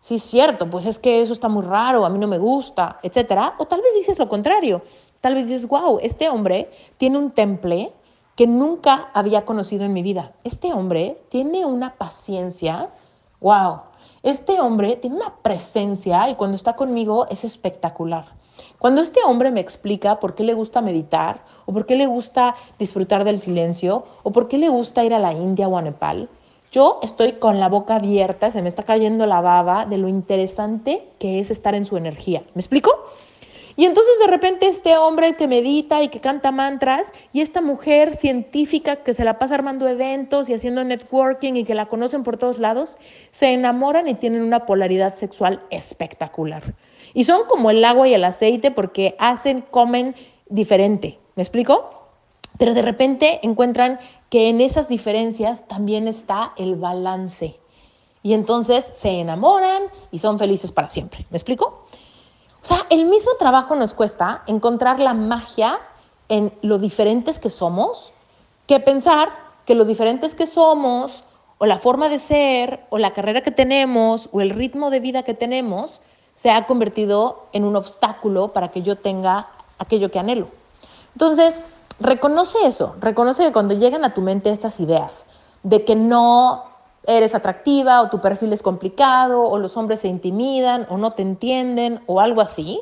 sí 0.00 0.16
es 0.16 0.24
cierto, 0.24 0.68
pues 0.68 0.84
es 0.84 0.98
que 0.98 1.22
eso 1.22 1.32
está 1.32 1.48
muy 1.48 1.62
raro, 1.62 2.04
a 2.04 2.10
mí 2.10 2.18
no 2.18 2.26
me 2.26 2.38
gusta, 2.38 2.98
etc. 3.04 3.52
O 3.58 3.66
tal 3.66 3.80
vez 3.80 3.94
dices 3.94 4.18
lo 4.18 4.28
contrario, 4.28 4.82
tal 5.20 5.36
vez 5.36 5.46
dices, 5.46 5.68
wow, 5.68 6.00
este 6.02 6.28
hombre 6.28 6.72
tiene 6.96 7.18
un 7.18 7.30
temple 7.30 7.92
que 8.34 8.48
nunca 8.48 9.10
había 9.14 9.44
conocido 9.44 9.84
en 9.84 9.92
mi 9.92 10.02
vida. 10.02 10.32
Este 10.42 10.72
hombre 10.72 11.22
tiene 11.28 11.64
una 11.64 11.94
paciencia, 11.94 12.90
wow, 13.40 13.82
este 14.22 14.60
hombre 14.60 14.96
tiene 14.96 15.16
una 15.16 15.34
presencia 15.42 16.28
y 16.28 16.36
cuando 16.36 16.54
está 16.54 16.76
conmigo 16.76 17.26
es 17.28 17.42
espectacular. 17.44 18.26
Cuando 18.78 19.00
este 19.00 19.20
hombre 19.26 19.50
me 19.50 19.60
explica 19.60 20.20
por 20.20 20.34
qué 20.34 20.44
le 20.44 20.54
gusta 20.54 20.80
meditar, 20.80 21.40
o 21.66 21.72
por 21.72 21.86
qué 21.86 21.96
le 21.96 22.06
gusta 22.06 22.54
disfrutar 22.78 23.24
del 23.24 23.40
silencio, 23.40 24.04
o 24.22 24.30
por 24.30 24.48
qué 24.48 24.58
le 24.58 24.68
gusta 24.68 25.04
ir 25.04 25.14
a 25.14 25.18
la 25.18 25.32
India 25.32 25.68
o 25.68 25.76
a 25.76 25.82
Nepal, 25.82 26.28
yo 26.70 27.00
estoy 27.02 27.32
con 27.32 27.60
la 27.60 27.68
boca 27.68 27.96
abierta, 27.96 28.50
se 28.50 28.62
me 28.62 28.68
está 28.68 28.82
cayendo 28.82 29.26
la 29.26 29.40
baba 29.40 29.86
de 29.86 29.98
lo 29.98 30.08
interesante 30.08 31.06
que 31.18 31.40
es 31.40 31.50
estar 31.50 31.74
en 31.74 31.84
su 31.84 31.96
energía. 31.96 32.44
¿Me 32.54 32.60
explico? 32.60 32.90
Y 33.76 33.84
entonces 33.86 34.12
de 34.20 34.26
repente 34.26 34.66
este 34.66 34.96
hombre 34.96 35.34
que 35.36 35.48
medita 35.48 36.02
y 36.02 36.08
que 36.08 36.20
canta 36.20 36.52
mantras 36.52 37.12
y 37.32 37.40
esta 37.40 37.60
mujer 37.60 38.14
científica 38.14 38.96
que 38.96 39.14
se 39.14 39.24
la 39.24 39.38
pasa 39.38 39.54
armando 39.54 39.88
eventos 39.88 40.48
y 40.48 40.54
haciendo 40.54 40.84
networking 40.84 41.54
y 41.54 41.64
que 41.64 41.74
la 41.74 41.86
conocen 41.86 42.22
por 42.22 42.36
todos 42.36 42.58
lados, 42.58 42.98
se 43.30 43.52
enamoran 43.52 44.08
y 44.08 44.14
tienen 44.14 44.42
una 44.42 44.66
polaridad 44.66 45.14
sexual 45.14 45.62
espectacular. 45.70 46.74
Y 47.14 47.24
son 47.24 47.46
como 47.48 47.70
el 47.70 47.84
agua 47.84 48.08
y 48.08 48.14
el 48.14 48.24
aceite 48.24 48.70
porque 48.70 49.16
hacen, 49.18 49.62
comen 49.62 50.14
diferente. 50.48 51.18
¿Me 51.34 51.42
explico? 51.42 52.02
Pero 52.58 52.74
de 52.74 52.82
repente 52.82 53.40
encuentran 53.42 53.98
que 54.28 54.48
en 54.48 54.60
esas 54.60 54.88
diferencias 54.88 55.66
también 55.66 56.08
está 56.08 56.52
el 56.56 56.76
balance. 56.76 57.58
Y 58.22 58.34
entonces 58.34 58.84
se 58.84 59.20
enamoran 59.20 59.82
y 60.10 60.20
son 60.20 60.38
felices 60.38 60.70
para 60.72 60.88
siempre. 60.88 61.26
¿Me 61.30 61.36
explico? 61.36 61.86
O 62.62 62.66
sea, 62.66 62.86
el 62.90 63.06
mismo 63.06 63.32
trabajo 63.38 63.74
nos 63.74 63.94
cuesta 63.94 64.42
encontrar 64.46 65.00
la 65.00 65.14
magia 65.14 65.80
en 66.28 66.52
lo 66.62 66.78
diferentes 66.78 67.38
que 67.38 67.50
somos 67.50 68.12
que 68.66 68.80
pensar 68.80 69.30
que 69.66 69.74
lo 69.74 69.84
diferentes 69.84 70.34
que 70.34 70.46
somos 70.46 71.24
o 71.58 71.66
la 71.66 71.78
forma 71.78 72.08
de 72.08 72.18
ser 72.18 72.84
o 72.90 72.98
la 72.98 73.12
carrera 73.12 73.42
que 73.42 73.50
tenemos 73.50 74.28
o 74.32 74.40
el 74.40 74.50
ritmo 74.50 74.90
de 74.90 75.00
vida 75.00 75.22
que 75.22 75.34
tenemos 75.34 76.00
se 76.34 76.50
ha 76.50 76.66
convertido 76.66 77.46
en 77.52 77.64
un 77.64 77.76
obstáculo 77.76 78.52
para 78.52 78.70
que 78.70 78.82
yo 78.82 78.96
tenga 78.96 79.48
aquello 79.78 80.10
que 80.10 80.18
anhelo. 80.18 80.48
Entonces, 81.14 81.60
reconoce 82.00 82.58
eso, 82.64 82.96
reconoce 83.00 83.44
que 83.44 83.52
cuando 83.52 83.74
llegan 83.74 84.04
a 84.04 84.14
tu 84.14 84.22
mente 84.22 84.50
estas 84.50 84.80
ideas 84.80 85.26
de 85.62 85.84
que 85.84 85.94
no 85.94 86.64
eres 87.06 87.34
atractiva 87.34 88.02
o 88.02 88.10
tu 88.10 88.20
perfil 88.20 88.52
es 88.52 88.62
complicado 88.62 89.42
o 89.42 89.58
los 89.58 89.76
hombres 89.76 90.00
se 90.00 90.08
intimidan 90.08 90.86
o 90.88 90.98
no 90.98 91.12
te 91.12 91.22
entienden 91.22 92.00
o 92.06 92.20
algo 92.20 92.40
así, 92.40 92.80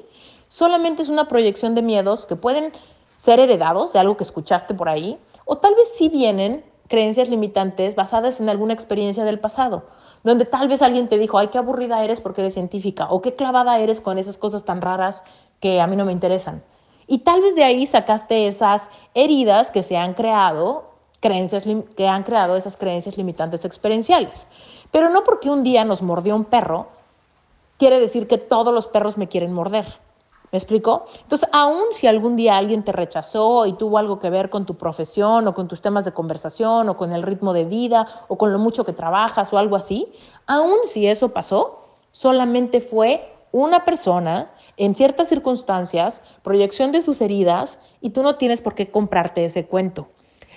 solamente 0.48 1.02
es 1.02 1.08
una 1.08 1.28
proyección 1.28 1.74
de 1.74 1.82
miedos 1.82 2.26
que 2.26 2.36
pueden 2.36 2.72
ser 3.18 3.40
heredados 3.40 3.92
de 3.92 3.98
algo 3.98 4.16
que 4.16 4.24
escuchaste 4.24 4.74
por 4.74 4.88
ahí 4.88 5.18
o 5.44 5.58
tal 5.58 5.74
vez 5.74 5.92
sí 5.96 6.08
vienen 6.08 6.64
creencias 6.90 7.28
limitantes 7.28 7.94
basadas 7.94 8.40
en 8.40 8.48
alguna 8.48 8.74
experiencia 8.74 9.24
del 9.24 9.38
pasado, 9.38 9.84
donde 10.24 10.44
tal 10.44 10.68
vez 10.68 10.82
alguien 10.82 11.08
te 11.08 11.18
dijo, 11.18 11.38
ay, 11.38 11.48
qué 11.48 11.58
aburrida 11.58 12.02
eres 12.04 12.20
porque 12.20 12.40
eres 12.40 12.54
científica 12.54 13.06
o 13.10 13.22
qué 13.22 13.36
clavada 13.36 13.78
eres 13.78 14.00
con 14.00 14.18
esas 14.18 14.38
cosas 14.38 14.64
tan 14.64 14.82
raras 14.82 15.22
que 15.60 15.80
a 15.80 15.86
mí 15.86 15.94
no 15.94 16.04
me 16.04 16.12
interesan. 16.12 16.64
Y 17.06 17.18
tal 17.18 17.40
vez 17.40 17.54
de 17.54 17.64
ahí 17.64 17.86
sacaste 17.86 18.48
esas 18.48 18.90
heridas 19.14 19.70
que 19.70 19.84
se 19.84 19.96
han 19.96 20.14
creado, 20.14 20.89
creencias 21.20 21.64
que 21.96 22.08
han 22.08 22.24
creado 22.24 22.56
esas 22.56 22.76
creencias 22.76 23.16
limitantes 23.16 23.64
experienciales. 23.64 24.48
Pero 24.90 25.10
no 25.10 25.22
porque 25.22 25.50
un 25.50 25.62
día 25.62 25.84
nos 25.84 26.02
mordió 26.02 26.34
un 26.34 26.44
perro, 26.44 26.88
quiere 27.78 28.00
decir 28.00 28.26
que 28.26 28.38
todos 28.38 28.74
los 28.74 28.88
perros 28.88 29.16
me 29.16 29.28
quieren 29.28 29.52
morder. 29.52 29.86
¿Me 30.52 30.58
explico? 30.58 31.04
Entonces, 31.22 31.48
aun 31.52 31.80
si 31.92 32.08
algún 32.08 32.34
día 32.34 32.56
alguien 32.56 32.82
te 32.82 32.90
rechazó 32.90 33.66
y 33.66 33.74
tuvo 33.74 33.98
algo 33.98 34.18
que 34.18 34.30
ver 34.30 34.50
con 34.50 34.66
tu 34.66 34.74
profesión 34.76 35.46
o 35.46 35.54
con 35.54 35.68
tus 35.68 35.80
temas 35.80 36.04
de 36.04 36.12
conversación 36.12 36.88
o 36.88 36.96
con 36.96 37.12
el 37.12 37.22
ritmo 37.22 37.52
de 37.52 37.64
vida 37.64 38.08
o 38.26 38.36
con 38.36 38.52
lo 38.52 38.58
mucho 38.58 38.84
que 38.84 38.92
trabajas 38.92 39.52
o 39.52 39.58
algo 39.58 39.76
así, 39.76 40.12
aun 40.46 40.78
si 40.86 41.06
eso 41.06 41.28
pasó, 41.28 41.94
solamente 42.10 42.80
fue 42.80 43.32
una 43.52 43.84
persona 43.84 44.50
en 44.76 44.96
ciertas 44.96 45.28
circunstancias, 45.28 46.22
proyección 46.42 46.90
de 46.90 47.02
sus 47.02 47.20
heridas, 47.20 47.78
y 48.00 48.10
tú 48.10 48.22
no 48.22 48.36
tienes 48.36 48.60
por 48.60 48.74
qué 48.74 48.90
comprarte 48.90 49.44
ese 49.44 49.66
cuento. 49.66 50.08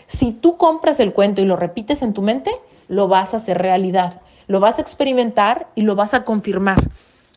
Si 0.07 0.31
tú 0.31 0.57
compras 0.57 0.99
el 0.99 1.13
cuento 1.13 1.41
y 1.41 1.45
lo 1.45 1.55
repites 1.55 2.01
en 2.01 2.13
tu 2.13 2.21
mente, 2.21 2.51
lo 2.87 3.07
vas 3.07 3.33
a 3.33 3.37
hacer 3.37 3.57
realidad, 3.57 4.21
lo 4.47 4.59
vas 4.59 4.77
a 4.77 4.81
experimentar 4.81 5.67
y 5.75 5.81
lo 5.81 5.95
vas 5.95 6.13
a 6.13 6.23
confirmar. 6.23 6.83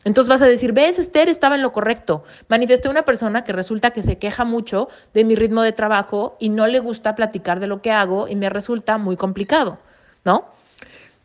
Entonces 0.03 0.29
vas 0.29 0.41
a 0.41 0.47
decir, 0.47 0.71
ves, 0.71 0.99
Esther 0.99 1.27
estaba 1.27 1.55
en 1.55 1.61
lo 1.61 1.73
correcto. 1.73 2.23
Manifesté 2.47 2.87
una 2.87 3.03
persona 3.03 3.43
que 3.43 3.51
resulta 3.51 3.91
que 3.91 4.03
se 4.03 4.17
queja 4.17 4.45
mucho 4.45 4.87
de 5.13 5.25
mi 5.25 5.35
ritmo 5.35 5.63
de 5.63 5.73
trabajo 5.73 6.37
y 6.39 6.47
no 6.47 6.65
le 6.67 6.79
gusta 6.79 7.15
platicar 7.15 7.59
de 7.59 7.67
lo 7.67 7.81
que 7.81 7.91
hago 7.91 8.27
y 8.29 8.35
me 8.35 8.49
resulta 8.49 8.97
muy 8.97 9.17
complicado, 9.17 9.79
¿no? 10.23 10.45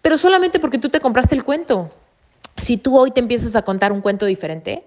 Pero 0.01 0.17
solamente 0.19 0.59
porque 0.59 0.79
tú 0.79 0.89
te 0.89 0.99
compraste 0.99 1.37
el 1.37 1.45
cuento. 1.45 1.91
Si 2.57 2.77
tú 2.77 2.99
hoy 2.99 3.13
te 3.13 3.21
empiezas 3.21 3.55
a 3.55 3.63
contar 3.63 3.93
un 3.93 4.01
cuento 4.01 4.27
diferente, 4.27 4.85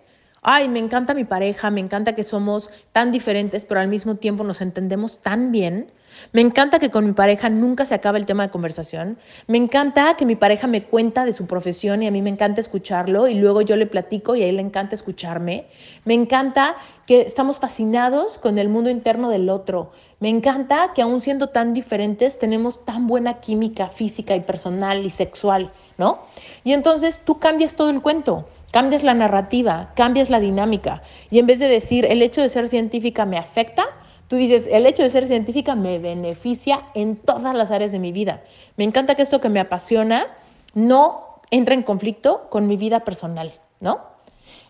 ay, 0.48 0.70
me 0.70 0.78
encanta 0.78 1.16
mi 1.16 1.24
pareja, 1.24 1.72
me 1.72 1.82
encanta 1.82 2.14
que 2.14 2.24
somos 2.24 2.70
tan 2.92 3.12
diferentes, 3.12 3.66
pero 3.66 3.80
al 3.80 3.88
mismo 3.88 4.16
tiempo 4.16 4.44
nos 4.44 4.62
entendemos 4.62 5.18
tan 5.18 5.52
bien. 5.52 5.92
Me 6.34 6.42
encanta 6.42 6.78
que 6.78 6.92
con 6.92 7.04
mi 7.04 7.14
pareja 7.14 7.50
nunca 7.50 7.84
se 7.84 7.96
acaba 7.96 8.20
el 8.20 8.28
tema 8.28 8.44
de 8.44 8.52
conversación. 8.52 9.18
Me 9.48 9.58
encanta 9.58 10.16
que 10.16 10.25
mi 10.28 10.36
pareja 10.36 10.68
me 10.68 10.84
cuenta 10.84 11.25
de 11.25 11.34
su 11.34 11.48
profesión 11.48 12.04
y 12.04 12.08
a 12.08 12.12
mí 12.12 12.22
me 12.22 12.30
encanta 12.30 12.62
escucharlo 12.62 13.28
y 13.28 13.34
luego 13.34 13.62
yo 13.62 13.75
le 13.75 13.88
platico 13.88 14.36
y 14.36 14.44
a 14.44 14.46
él 14.46 14.58
le 14.58 14.62
encanta 14.62 14.94
escucharme. 14.94 15.66
Me 16.06 16.14
encanta 16.14 16.75
que 17.08 17.22
estamos 17.22 17.58
fascinados 17.58 18.38
con 18.38 18.60
el 18.60 18.70
mundo 18.70 18.92
interno 18.92 19.32
del 19.32 19.50
otro. 19.50 19.94
Me 20.20 20.30
encanta 20.30 20.92
que 20.94 21.02
aún 21.02 21.22
siendo 21.22 21.50
tan 21.50 21.74
diferentes 21.74 22.38
tenemos 22.38 22.86
tan 22.86 23.08
buena 23.08 23.40
química 23.40 23.88
física 23.88 24.36
y 24.36 24.42
personal 24.42 25.04
y 25.04 25.10
sexual, 25.10 25.72
¿no? 25.98 26.20
Y 26.64 26.74
entonces 26.74 27.22
tú 27.25 27.40
cambias 27.40 27.74
todo 27.74 27.90
el 27.90 28.02
cuento 28.02 28.48
cambias 28.72 29.04
la 29.04 29.14
narrativa, 29.14 29.92
cambias 29.96 30.30
la 30.30 30.40
dinámica. 30.40 31.02
Y 31.30 31.40
en 31.40 31.48
vez 31.48 31.60
de 31.60 31.68
decir, 31.68 32.06
el 32.06 32.22
hecho 32.22 32.42
de 32.42 32.50
ser 32.50 32.68
científica 32.68 33.26
me 33.26 33.38
afecta, 33.38 33.86
tú 34.28 34.36
dices, 34.36 34.68
el 34.72 34.86
hecho 34.86 35.04
de 35.04 35.10
ser 35.10 35.28
científica 35.28 35.76
me 35.76 36.00
beneficia 36.00 36.84
en 36.94 37.16
todas 37.16 37.56
las 37.56 37.72
áreas 37.72 37.92
de 37.92 38.00
mi 38.00 38.12
vida. 38.12 38.44
Me 38.78 38.84
encanta 38.84 39.16
que 39.16 39.22
esto 39.22 39.42
que 39.42 39.50
me 39.50 39.60
apasiona 39.60 40.28
no 40.74 41.40
entre 41.52 41.76
en 41.76 41.84
conflicto 41.84 42.48
con 42.50 42.68
mi 42.68 42.78
vida 42.78 43.02
personal, 43.02 43.54
¿no? 43.80 44.00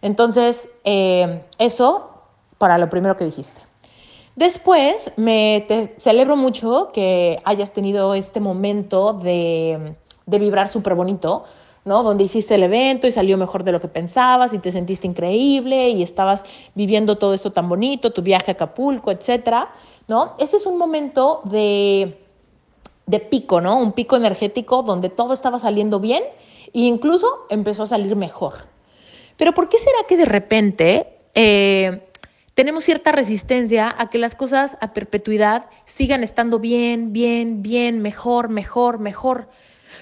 Entonces, 0.01 0.69
eh, 0.83 1.43
eso 1.57 2.11
para 2.57 2.77
lo 2.77 2.89
primero 2.89 3.15
que 3.15 3.25
dijiste. 3.25 3.61
Después, 4.35 5.13
me 5.15 5.65
celebro 5.97 6.35
mucho 6.35 6.91
que 6.93 7.39
hayas 7.45 7.71
tenido 7.71 8.13
este 8.13 8.41
momento 8.41 9.13
de, 9.13 9.95
de 10.25 10.39
vibrar 10.39 10.67
súper 10.67 10.93
bonito, 10.93 11.45
¿no? 11.85 12.01
Donde 12.01 12.23
hiciste 12.23 12.55
el 12.55 12.63
evento 12.63 13.07
y 13.07 13.11
salió 13.11 13.37
mejor 13.37 13.63
de 13.63 13.71
lo 13.71 13.79
que 13.79 13.87
pensabas 13.87 14.53
y 14.53 14.59
te 14.59 14.71
sentiste 14.71 15.07
increíble 15.07 15.89
y 15.89 16.01
estabas 16.01 16.43
viviendo 16.73 17.17
todo 17.17 17.33
esto 17.33 17.51
tan 17.51 17.69
bonito, 17.69 18.11
tu 18.11 18.23
viaje 18.23 18.51
a 18.51 18.53
Acapulco, 18.53 19.11
etcétera, 19.11 19.69
¿no? 20.07 20.33
Ese 20.39 20.57
es 20.57 20.65
un 20.65 20.77
momento 20.77 21.41
de, 21.45 22.17
de 23.05 23.19
pico, 23.19 23.61
¿no? 23.61 23.77
Un 23.77 23.91
pico 23.93 24.15
energético 24.15 24.81
donde 24.81 25.09
todo 25.09 25.33
estaba 25.33 25.59
saliendo 25.59 25.99
bien 25.99 26.23
e 26.73 26.79
incluso 26.81 27.45
empezó 27.49 27.83
a 27.83 27.87
salir 27.87 28.15
mejor. 28.15 28.65
Pero 29.37 29.53
¿por 29.53 29.69
qué 29.69 29.77
será 29.77 29.97
que 30.07 30.17
de 30.17 30.25
repente 30.25 31.19
eh, 31.35 32.07
tenemos 32.55 32.83
cierta 32.83 33.11
resistencia 33.11 33.93
a 33.95 34.09
que 34.09 34.17
las 34.17 34.33
cosas 34.33 34.77
a 34.81 34.93
perpetuidad 34.93 35.69
sigan 35.83 36.23
estando 36.23 36.57
bien, 36.57 37.13
bien, 37.13 37.61
bien, 37.61 38.01
mejor, 38.01 38.49
mejor, 38.49 38.97
mejor? 38.97 39.49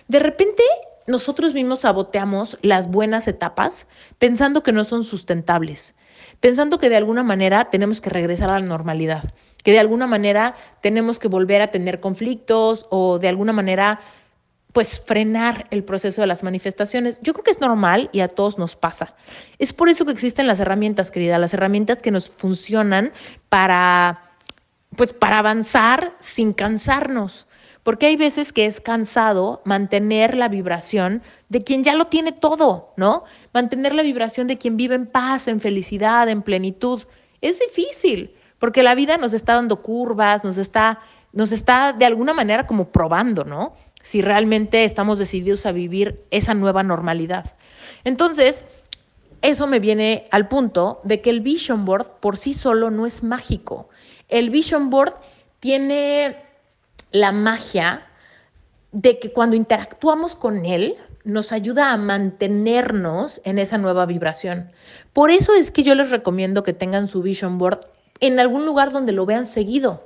De 0.08 0.20
repente 0.20 0.64
nosotros 1.08 1.54
mismos 1.54 1.82
saboteamos 1.82 2.58
las 2.62 2.90
buenas 2.90 3.28
etapas 3.28 3.88
pensando 4.20 4.64
que 4.64 4.72
no 4.72 4.84
son 4.84 5.04
sustentables, 5.04 5.96
pensando 6.40 6.78
que 6.78 6.90
de 6.90 6.96
alguna 6.96 7.24
manera 7.24 7.70
tenemos 7.70 8.02
que 8.02 8.10
regresar 8.10 8.50
a 8.50 8.60
la 8.60 8.66
normalidad, 8.66 9.24
que 9.64 9.72
de 9.72 9.80
alguna 9.80 10.08
manera 10.08 10.56
tenemos 10.82 11.20
que 11.20 11.28
volver 11.28 11.62
a 11.62 11.72
tener 11.72 12.00
conflictos 12.00 12.86
o 12.90 13.20
de 13.20 13.28
alguna 13.28 13.54
manera 13.54 14.00
pues 14.72 15.00
frenar 15.00 15.68
el 15.70 15.84
proceso 15.84 16.22
de 16.22 16.28
las 16.28 16.42
manifestaciones. 16.42 17.20
Yo 17.22 17.34
creo 17.34 17.44
que 17.44 17.52
es 17.52 17.62
normal 17.62 18.10
y 18.12 18.22
a 18.22 18.28
todos 18.28 18.58
nos 18.58 18.76
pasa. 18.76 19.14
Es 19.60 19.72
por 19.72 19.88
eso 19.88 20.04
que 20.04 20.12
existen 20.12 20.48
las 20.48 20.60
herramientas, 20.60 21.12
querida, 21.12 21.38
las 21.38 21.54
herramientas 21.54 22.02
que 22.02 22.10
nos 22.12 22.30
funcionan 22.30 23.14
para 23.50 24.30
pues 24.96 25.12
para 25.12 25.40
avanzar 25.40 26.12
sin 26.20 26.54
cansarnos 26.54 27.48
porque 27.84 28.06
hay 28.08 28.16
veces 28.16 28.54
que 28.54 28.66
es 28.66 28.80
cansado 28.80 29.62
mantener 29.66 30.36
la 30.36 30.48
vibración 30.48 31.22
de 31.50 31.62
quien 31.62 31.84
ya 31.84 31.96
lo 31.96 32.08
tiene 32.08 32.32
todo, 32.32 32.94
¿no? 32.96 33.26
Mantener 33.54 33.94
la 33.94 34.04
vibración 34.04 34.48
de 34.48 34.58
quien 34.58 34.78
vive 34.78 34.96
en 34.96 35.06
paz, 35.06 35.48
en 35.48 35.60
felicidad, 35.60 36.30
en 36.30 36.42
plenitud. 36.42 37.04
Es 37.42 37.60
difícil, 37.60 38.36
porque 38.58 38.84
la 38.84 38.96
vida 38.96 39.18
nos 39.18 39.34
está 39.34 39.56
dando 39.56 39.82
curvas, 39.82 40.46
nos 40.46 40.58
está, 40.58 41.02
nos 41.34 41.52
está 41.52 41.92
de 41.92 42.06
alguna 42.06 42.34
manera 42.34 42.66
como 42.66 42.90
probando, 42.90 43.44
¿no? 43.44 43.74
Si 44.02 44.22
realmente 44.22 44.86
estamos 44.86 45.20
decididos 45.20 45.66
a 45.66 45.74
vivir 45.74 46.24
esa 46.32 46.54
nueva 46.54 46.84
normalidad. 46.84 47.54
Entonces, 48.06 48.64
eso 49.42 49.68
me 49.68 49.80
viene 49.80 50.28
al 50.32 50.48
punto 50.48 51.02
de 51.04 51.20
que 51.20 51.30
el 51.30 51.42
vision 51.42 51.84
board 51.84 52.20
por 52.22 52.38
sí 52.38 52.54
solo 52.54 52.90
no 52.90 53.06
es 53.06 53.24
mágico. 53.24 53.90
El 54.30 54.50
vision 54.50 54.90
board 54.90 55.16
tiene 55.60 56.38
la 57.14 57.32
magia 57.32 58.06
de 58.92 59.20
que 59.20 59.32
cuando 59.32 59.56
interactuamos 59.56 60.36
con 60.36 60.66
él, 60.66 60.96
nos 61.24 61.54
ayuda 61.54 61.94
a 61.94 61.98
mantenernos 61.98 63.40
en 63.46 63.58
esa 63.60 63.78
nueva 63.78 64.06
vibración. 64.06 64.72
Por 65.14 65.32
eso 65.32 65.54
es 65.54 65.72
que 65.72 65.84
yo 65.84 65.96
les 65.96 66.10
recomiendo 66.10 66.64
que 66.64 66.74
tengan 66.74 67.08
su 67.08 67.22
vision 67.22 67.58
board 67.58 67.80
en 68.20 68.40
algún 68.40 68.66
lugar 68.66 68.92
donde 68.92 69.14
lo 69.14 69.26
vean 69.26 69.46
seguido. 69.46 70.06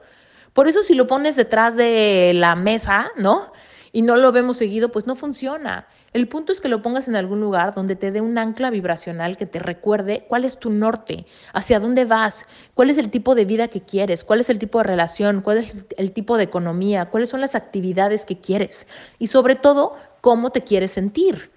Por 0.53 0.67
eso 0.67 0.83
si 0.83 0.93
lo 0.93 1.07
pones 1.07 1.35
detrás 1.35 1.75
de 1.75 2.33
la 2.35 2.55
mesa, 2.55 3.11
¿no? 3.15 3.51
Y 3.91 4.03
no 4.03 4.15
lo 4.17 4.31
vemos 4.31 4.57
seguido, 4.57 4.91
pues 4.91 5.07
no 5.07 5.15
funciona. 5.15 5.87
El 6.13 6.27
punto 6.27 6.51
es 6.51 6.61
que 6.61 6.69
lo 6.69 6.81
pongas 6.81 7.07
en 7.07 7.15
algún 7.15 7.41
lugar 7.41 7.75
donde 7.75 7.95
te 7.95 8.11
dé 8.11 8.21
un 8.21 8.37
ancla 8.37 8.69
vibracional 8.69 9.35
que 9.35 9.45
te 9.45 9.59
recuerde 9.59 10.25
cuál 10.27 10.45
es 10.45 10.57
tu 10.57 10.69
norte, 10.69 11.25
hacia 11.53 11.79
dónde 11.79 12.05
vas, 12.05 12.45
cuál 12.73 12.89
es 12.89 12.97
el 12.97 13.09
tipo 13.09 13.35
de 13.35 13.45
vida 13.45 13.67
que 13.67 13.81
quieres, 13.81 14.23
cuál 14.23 14.39
es 14.39 14.49
el 14.49 14.57
tipo 14.57 14.77
de 14.77 14.85
relación, 14.85 15.41
cuál 15.41 15.57
es 15.57 15.73
el 15.97 16.11
tipo 16.13 16.37
de 16.37 16.45
economía, 16.45 17.07
cuáles 17.09 17.29
son 17.29 17.41
las 17.41 17.55
actividades 17.55 18.25
que 18.25 18.39
quieres 18.39 18.87
y 19.19 19.27
sobre 19.27 19.55
todo 19.55 19.95
cómo 20.21 20.51
te 20.51 20.63
quieres 20.63 20.91
sentir, 20.91 21.51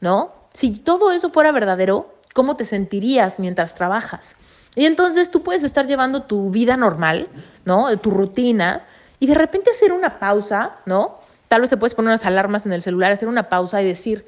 ¿no? 0.00 0.32
Si 0.54 0.70
todo 0.72 1.12
eso 1.12 1.30
fuera 1.30 1.52
verdadero, 1.52 2.14
¿cómo 2.32 2.56
te 2.56 2.64
sentirías 2.64 3.40
mientras 3.40 3.74
trabajas? 3.74 4.36
Y 4.76 4.84
entonces 4.84 5.30
tú 5.30 5.42
puedes 5.42 5.64
estar 5.64 5.86
llevando 5.86 6.22
tu 6.22 6.50
vida 6.50 6.76
normal, 6.76 7.28
¿no? 7.64 7.94
Tu 7.98 8.10
rutina 8.10 8.84
y 9.18 9.26
de 9.26 9.34
repente 9.34 9.70
hacer 9.70 9.92
una 9.92 10.18
pausa, 10.18 10.76
¿no? 10.86 11.18
Tal 11.48 11.60
vez 11.60 11.70
te 11.70 11.76
puedes 11.76 11.94
poner 11.94 12.08
unas 12.08 12.24
alarmas 12.24 12.66
en 12.66 12.72
el 12.72 12.82
celular, 12.82 13.12
hacer 13.12 13.28
una 13.28 13.48
pausa 13.48 13.80
y 13.82 13.84
decir, 13.84 14.26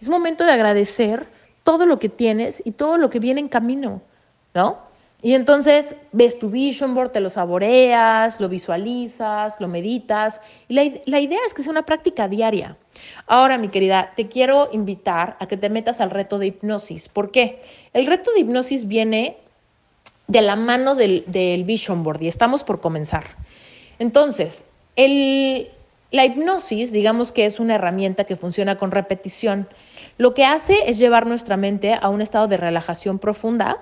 es 0.00 0.08
momento 0.08 0.44
de 0.44 0.52
agradecer 0.52 1.26
todo 1.64 1.86
lo 1.86 1.98
que 1.98 2.08
tienes 2.08 2.62
y 2.64 2.72
todo 2.72 2.96
lo 2.96 3.10
que 3.10 3.18
viene 3.18 3.40
en 3.40 3.48
camino, 3.48 4.02
¿no? 4.54 4.90
Y 5.22 5.34
entonces 5.34 5.96
ves 6.12 6.38
tu 6.38 6.48
vision 6.48 6.94
board, 6.94 7.10
te 7.10 7.20
lo 7.20 7.28
saboreas, 7.28 8.40
lo 8.40 8.48
visualizas, 8.48 9.60
lo 9.60 9.68
meditas. 9.68 10.40
Y 10.66 10.74
la, 10.74 10.90
la, 11.04 11.20
idea 11.20 11.38
es 11.46 11.52
que 11.52 11.62
sea 11.62 11.72
una 11.72 11.84
práctica 11.84 12.26
diaria. 12.26 12.78
Ahora, 13.26 13.58
mi 13.58 13.68
querida, 13.68 14.12
te 14.16 14.28
quiero 14.28 14.70
invitar 14.72 15.36
a 15.38 15.46
que 15.46 15.58
te 15.58 15.68
metas 15.68 16.00
al 16.00 16.10
reto 16.10 16.38
de 16.38 16.46
hipnosis. 16.46 17.08
¿Por 17.08 17.30
qué? 17.30 17.60
El 17.92 18.06
reto 18.06 18.32
de 18.32 18.40
hipnosis 18.40 18.88
viene 18.88 19.36
de 20.26 20.40
la 20.40 20.56
mano 20.56 20.94
del, 20.94 21.24
del 21.26 21.64
vision 21.64 22.02
board 22.02 22.22
y 22.22 22.28
estamos 22.28 22.64
por 22.64 22.80
comenzar. 22.80 23.24
Entonces, 23.98 24.64
el, 24.96 25.68
la 26.10 26.24
hipnosis, 26.24 26.92
digamos 26.92 27.32
que 27.32 27.46
es 27.46 27.60
una 27.60 27.76
herramienta 27.76 28.24
que 28.24 28.36
funciona 28.36 28.78
con 28.78 28.90
repetición. 28.90 29.68
Lo 30.18 30.34
que 30.34 30.44
hace 30.44 30.74
es 30.86 30.98
llevar 30.98 31.26
nuestra 31.26 31.56
mente 31.56 31.94
a 32.00 32.08
un 32.08 32.20
estado 32.20 32.48
de 32.48 32.56
relajación 32.56 33.18
profunda 33.18 33.78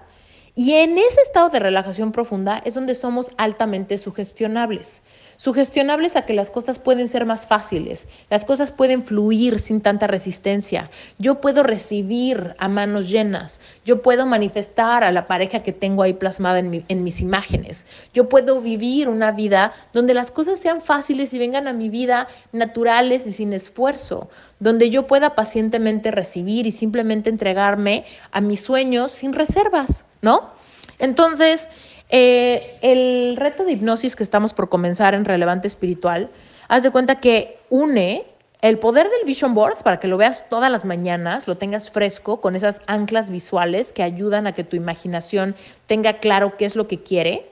y 0.55 0.75
en 0.75 0.99
ese 0.99 1.21
estado 1.23 1.51
de 1.51 1.61
relajación 1.61 2.13
profunda 2.13 2.61
es 2.65 2.75
donde 2.75 2.95
somos 2.95 3.31
altamente 3.37 3.97
sugestionables. 3.97 5.03
Sugestionables 5.41 6.17
a 6.17 6.23
que 6.23 6.33
las 6.33 6.51
cosas 6.51 6.81
pueden 6.81 7.07
ser 7.07 7.25
más 7.25 7.47
fáciles, 7.47 8.09
las 8.29 8.45
cosas 8.45 8.73
pueden 8.73 9.05
fluir 9.05 9.61
sin 9.61 9.81
tanta 9.81 10.09
resistencia. 10.09 10.91
Yo 11.17 11.41
puedo 11.41 11.63
recibir 11.63 12.57
a 12.59 12.67
manos 12.67 13.09
llenas, 13.09 13.61
yo 13.85 14.03
puedo 14.03 14.27
manifestar 14.27 15.05
a 15.05 15.13
la 15.13 15.29
pareja 15.29 15.63
que 15.63 15.73
tengo 15.73 16.03
ahí 16.03 16.13
plasmada 16.13 16.59
en, 16.59 17.05
mis 17.05 17.21
imágenes, 17.21 17.87
yo 18.13 18.29
puedo 18.29 18.61
vivir 18.61 19.09
una 19.09 19.31
vida 19.31 19.73
donde 19.93 20.13
las 20.13 20.33
cosas 20.33 20.59
sean 20.59 20.81
fáciles 20.83 21.33
y 21.33 21.39
vengan 21.39 21.69
a 21.69 21.73
mi 21.73 21.89
vida 21.89 22.27
naturales 22.51 23.25
y 23.25 23.31
sin 23.31 23.53
esfuerzo, 23.53 24.29
donde 24.59 24.91
yo 24.91 25.07
pueda 25.07 25.37
pacientemente 25.37 26.11
recibir 26.11 26.67
y 26.67 26.73
simplemente 26.73 27.31
entregarme 27.31 28.05
a 28.33 28.41
mis 28.41 28.61
sueños 28.61 29.13
sin 29.13 29.33
reservas, 29.33 30.07
¿no? 30.21 30.51
Entonces, 30.99 31.69
eh, 32.11 32.79
el 32.83 33.37
reto 33.37 33.65
de 33.65 33.73
hipnosis 33.73 34.17
que 34.17 34.23
estamos 34.23 34.55
por 34.55 34.69
comenzar 34.69 35.15
en 35.15 35.25
Relevante 35.25 35.69
Espiritual, 35.69 36.31
haz 36.69 36.83
de 36.83 36.91
cuenta 36.91 37.21
que 37.21 37.59
une 37.69 38.25
el 38.61 38.79
poder 38.79 39.09
del 39.09 39.25
Vision 39.25 39.55
Board 39.55 39.83
para 39.85 40.01
que 40.01 40.09
lo 40.09 40.17
veas 40.17 40.49
todas 40.49 40.71
las 40.71 40.85
mañanas, 40.85 41.47
lo 41.47 41.57
tengas 41.57 41.91
fresco 41.91 42.41
con 42.41 42.57
esas 42.57 42.83
anclas 42.87 43.31
visuales 43.31 43.93
que 43.93 44.03
ayudan 44.03 44.47
a 44.47 44.53
que 44.53 44.65
tu 44.65 44.75
imaginación 44.75 45.55
tenga 45.87 46.15
claro 46.15 46.57
qué 46.57 46.65
es 46.65 46.75
lo 46.75 46.89
que 46.89 47.03
quiere. 47.03 47.47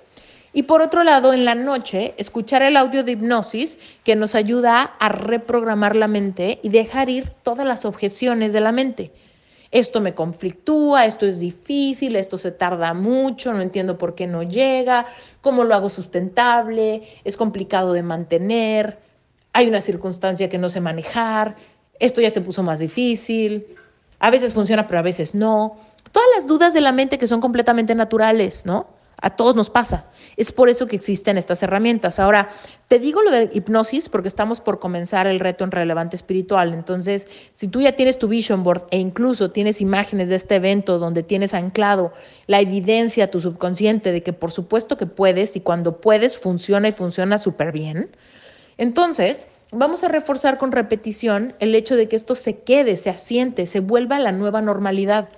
Y 0.53 0.63
por 0.63 0.81
otro 0.81 1.05
lado, 1.05 1.35
en 1.35 1.45
la 1.45 1.55
noche, 1.55 2.15
escuchar 2.17 2.63
el 2.63 2.79
audio 2.79 3.05
de 3.05 3.13
hipnosis 3.13 3.79
que 4.05 4.17
nos 4.17 4.35
ayuda 4.35 4.83
a 4.83 5.11
reprogramar 5.11 5.95
la 5.95 6.09
mente 6.09 6.61
y 6.63 6.71
dejar 6.71 7.11
ir 7.11 7.29
todas 7.43 7.67
las 7.67 7.85
objeciones 7.85 8.55
de 8.55 8.61
la 8.61 8.73
mente 8.73 9.13
esto 9.79 10.01
me 10.01 10.15
conflictúa, 10.15 11.05
esto 11.05 11.27
es 11.27 11.39
difícil, 11.39 12.17
esto 12.17 12.39
se 12.39 12.51
tarda 12.51 12.95
mucho, 12.95 13.53
no 13.53 13.61
entiendo 13.61 13.99
por 13.99 14.15
qué 14.15 14.27
no 14.27 14.43
llega, 14.43 15.07
cómo 15.43 15.65
lo 15.65 15.75
hago 15.75 15.91
sustentable, 15.91 17.03
es 17.25 17.37
complicado 17.37 17.93
de 17.93 18.03
mantener, 18.03 18.99
hay 19.53 19.69
una 19.69 19.83
circunstancia 19.83 20.49
que 20.49 20.57
no 20.57 20.71
sé 20.71 20.81
manejar, 20.81 21.57
esto 21.99 22.23
ya 22.23 22.31
se 22.31 22.41
puso 22.41 22.63
más 22.63 22.79
difícil, 22.79 23.67
a 24.19 24.31
veces 24.31 24.55
funciona 24.55 24.87
pero 24.87 24.99
a 24.99 25.03
veces 25.03 25.35
no. 25.35 25.77
Todas 26.11 26.29
las 26.35 26.47
dudas 26.47 26.73
de 26.73 26.81
la 26.81 26.93
mente 26.93 27.19
que 27.19 27.27
son 27.27 27.43
completamente 27.43 27.95
naturales, 27.95 28.65
¿no? 28.65 28.96
A 29.21 29.31
todos 29.31 29.57
nos 29.57 29.71
pasa. 29.71 30.07
Es 30.37 30.53
por 30.53 30.69
eso 30.69 30.87
que 30.87 30.97
existen 30.97 31.39
estas 31.39 31.63
herramientas. 31.63 32.21
Ahora, 32.21 32.51
te 32.87 32.99
digo 32.99 33.23
lo 33.23 33.31
de 33.31 33.51
hipnosis 33.53 34.09
porque 34.09 34.29
estamos 34.29 34.61
por 34.61 34.79
comenzar 34.79 35.27
el 35.27 35.41
reto 35.41 35.65
en 35.65 35.71
relevante 35.71 36.17
espiritual. 36.17 36.75
Entonces, 36.75 37.27
si 37.55 37.69
tú 37.69 37.81
ya 37.81 37.93
tienes 37.93 38.19
tu 38.19 38.29
vision 38.29 38.63
board 38.63 38.85
e 38.91 38.99
incluso 38.99 39.51
tienes 39.51 39.81
imágenes 39.81 40.29
de 40.29 40.37
este 40.37 40.57
evento 40.57 40.99
donde 40.99 41.23
tienes 41.23 41.55
anclado 41.55 42.13
la 42.47 42.61
evidencia 42.61 43.31
tu 43.31 43.41
subconsciente 43.41 44.13
de 44.13 44.23
que 44.23 44.33
por 44.35 44.51
supuesto 44.51 44.99
que 44.99 45.07
puedes 45.07 45.57
y 45.57 45.61
cuando 45.61 46.01
puedes 46.01 46.39
funciona 46.39 46.89
y 46.89 46.93
funciona 46.93 47.39
súper 47.39 47.73
bien, 47.73 48.11
entonces 48.79 49.49
vamos 49.73 50.05
a 50.05 50.09
reforzar 50.09 50.59
con 50.59 50.73
repetición 50.73 51.55
el 51.59 51.75
hecho 51.75 51.97
de 51.97 52.09
que 52.09 52.17
esto 52.17 52.35
se 52.35 52.59
quede, 52.59 52.97
se 52.97 53.11
asiente, 53.11 53.67
se 53.67 53.81
vuelva 53.81 54.17
a 54.17 54.21
la 54.21 54.33
nueva 54.33 54.61
normalidad. 54.61 55.29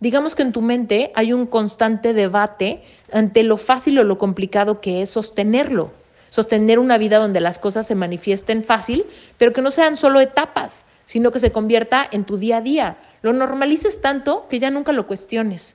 Digamos 0.00 0.34
que 0.34 0.42
en 0.42 0.52
tu 0.52 0.62
mente 0.62 1.10
hay 1.14 1.32
un 1.32 1.46
constante 1.46 2.14
debate 2.14 2.82
ante 3.12 3.42
lo 3.42 3.56
fácil 3.56 3.98
o 3.98 4.04
lo 4.04 4.18
complicado 4.18 4.80
que 4.80 5.02
es 5.02 5.10
sostenerlo. 5.10 5.90
Sostener 6.30 6.78
una 6.78 6.98
vida 6.98 7.18
donde 7.18 7.40
las 7.40 7.58
cosas 7.58 7.86
se 7.86 7.94
manifiesten 7.94 8.62
fácil, 8.62 9.06
pero 9.38 9.52
que 9.52 9.62
no 9.62 9.70
sean 9.70 9.96
solo 9.96 10.20
etapas, 10.20 10.86
sino 11.04 11.32
que 11.32 11.40
se 11.40 11.50
convierta 11.50 12.06
en 12.12 12.24
tu 12.24 12.36
día 12.36 12.58
a 12.58 12.60
día. 12.60 12.98
Lo 13.22 13.32
normalices 13.32 14.00
tanto 14.00 14.46
que 14.48 14.60
ya 14.60 14.70
nunca 14.70 14.92
lo 14.92 15.06
cuestiones. 15.06 15.74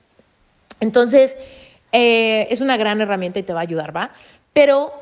Entonces, 0.80 1.36
eh, 1.92 2.46
es 2.50 2.60
una 2.60 2.76
gran 2.76 3.00
herramienta 3.00 3.38
y 3.38 3.42
te 3.42 3.52
va 3.52 3.60
a 3.60 3.62
ayudar, 3.62 3.94
¿va? 3.94 4.10
Pero 4.52 4.92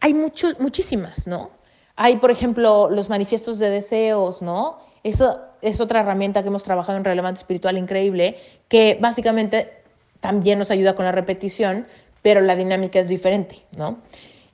hay 0.00 0.14
muchos, 0.14 0.60
muchísimas, 0.60 1.26
¿no? 1.26 1.50
Hay, 1.96 2.16
por 2.18 2.30
ejemplo, 2.30 2.88
los 2.90 3.08
manifiestos 3.08 3.58
de 3.58 3.70
deseos, 3.70 4.40
¿no? 4.40 4.78
Eso 5.02 5.40
es 5.62 5.80
otra 5.80 6.00
herramienta 6.00 6.42
que 6.42 6.48
hemos 6.48 6.62
trabajado 6.62 6.98
en 6.98 7.04
Relevante 7.04 7.38
Espiritual 7.38 7.78
increíble, 7.78 8.36
que 8.68 8.98
básicamente 9.00 9.72
también 10.20 10.58
nos 10.58 10.70
ayuda 10.70 10.94
con 10.94 11.04
la 11.04 11.12
repetición, 11.12 11.86
pero 12.22 12.40
la 12.40 12.56
dinámica 12.56 12.98
es 12.98 13.08
diferente, 13.08 13.64
¿no? 13.76 13.98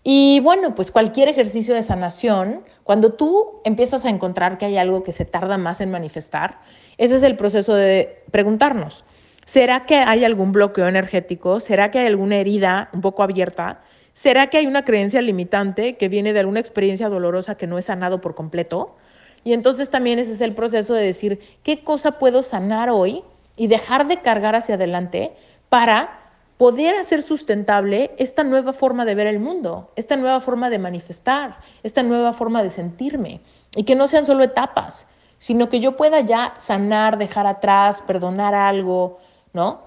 Y 0.03 0.40
bueno, 0.40 0.75
pues 0.75 0.90
cualquier 0.90 1.29
ejercicio 1.29 1.75
de 1.75 1.83
sanación, 1.83 2.61
cuando 2.83 3.14
tú 3.14 3.62
empiezas 3.64 4.05
a 4.05 4.11
encontrar 4.11 4.59
que 4.59 4.67
hay 4.67 4.77
algo 4.77 5.03
que 5.03 5.12
se 5.12 5.25
tarda 5.25 5.57
más 5.57 5.81
en 5.81 5.90
manifestar, 5.90 6.61
ese 6.99 7.17
es 7.17 7.23
el 7.23 7.37
proceso 7.37 7.75
de 7.75 8.23
preguntarnos, 8.31 9.05
¿será 9.47 9.87
que 9.87 9.97
hay 9.97 10.25
algún 10.25 10.53
bloqueo 10.53 10.88
energético? 10.88 11.59
¿Será 11.59 11.90
que 11.90 12.01
hay 12.01 12.07
alguna 12.07 12.37
herida 12.37 12.90
un 12.93 13.01
poco 13.01 13.23
abierta? 13.23 13.81
¿Será 14.12 14.49
que 14.49 14.59
hay 14.59 14.67
una 14.67 14.85
creencia 14.85 15.23
limitante 15.23 15.97
que 15.97 16.09
viene 16.11 16.35
de 16.35 16.40
alguna 16.40 16.61
experiencia 16.61 17.09
dolorosa 17.09 17.57
que 17.57 17.67
no 17.67 17.79
es 17.79 17.87
sanado 17.87 18.21
por 18.21 18.35
completo? 18.35 18.97
Y 19.45 19.53
entonces 19.53 19.91
también 19.91 20.19
ese 20.19 20.33
es 20.33 20.41
el 20.41 20.55
proceso 20.55 20.95
de 20.95 21.05
decir, 21.05 21.39
¿qué 21.63 21.85
cosa 21.85 22.13
puedo 22.19 22.43
sanar 22.43 22.89
hoy 22.91 23.23
y 23.57 23.67
dejar 23.67 24.09
de 24.09 24.21
cargar 24.23 24.57
hacia 24.57 24.75
adelante 24.75 25.33
para 25.69 26.19
poder 26.57 26.95
hacer 26.97 27.21
sustentable 27.21 28.13
esta 28.17 28.43
nueva 28.43 28.73
forma 28.73 29.05
de 29.05 29.15
ver 29.15 29.27
el 29.27 29.41
mundo, 29.41 29.91
esta 29.97 30.17
nueva 30.17 30.41
forma 30.41 30.71
de 30.71 30.79
manifestar, 30.79 31.59
esta 31.83 32.03
nueva 32.03 32.33
forma 32.33 32.63
de 32.63 32.71
sentirme? 32.71 33.41
Y 33.77 33.85
que 33.85 33.95
no 33.95 34.09
sean 34.09 34.25
solo 34.25 34.43
etapas, 34.43 35.07
sino 35.39 35.69
que 35.69 35.81
yo 35.81 35.97
pueda 35.97 36.21
ya 36.21 36.55
sanar, 36.59 37.19
dejar 37.19 37.47
atrás, 37.47 38.01
perdonar 38.01 38.55
algo, 38.55 39.19
¿no? 39.53 39.83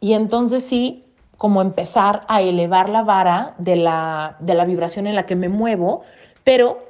Y 0.00 0.14
entonces 0.14 0.64
sí, 0.64 1.04
como 1.36 1.62
empezar 1.62 2.22
a 2.28 2.42
elevar 2.42 2.88
la 2.88 3.02
vara 3.02 3.54
de 3.58 3.76
la, 3.76 4.36
de 4.40 4.54
la 4.54 4.64
vibración 4.64 5.06
en 5.06 5.14
la 5.14 5.26
que 5.26 5.36
me 5.36 5.48
muevo, 5.48 6.02
pero 6.42 6.82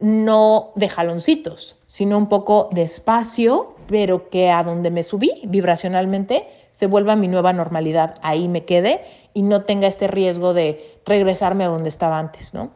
no 0.00 0.72
de 0.74 0.88
jaloncitos, 0.88 1.76
sino 1.86 2.16
un 2.18 2.28
poco 2.28 2.68
despacio, 2.72 3.76
pero 3.86 4.30
que 4.30 4.50
a 4.50 4.62
donde 4.64 4.90
me 4.90 5.02
subí 5.02 5.30
vibracionalmente 5.44 6.46
se 6.72 6.86
vuelva 6.86 7.16
mi 7.16 7.28
nueva 7.28 7.52
normalidad, 7.52 8.16
ahí 8.22 8.48
me 8.48 8.64
quede 8.64 9.04
y 9.34 9.42
no 9.42 9.64
tenga 9.64 9.86
este 9.86 10.06
riesgo 10.06 10.54
de 10.54 11.00
regresarme 11.04 11.64
a 11.64 11.68
donde 11.68 11.88
estaba 11.88 12.18
antes, 12.18 12.54
¿no? 12.54 12.70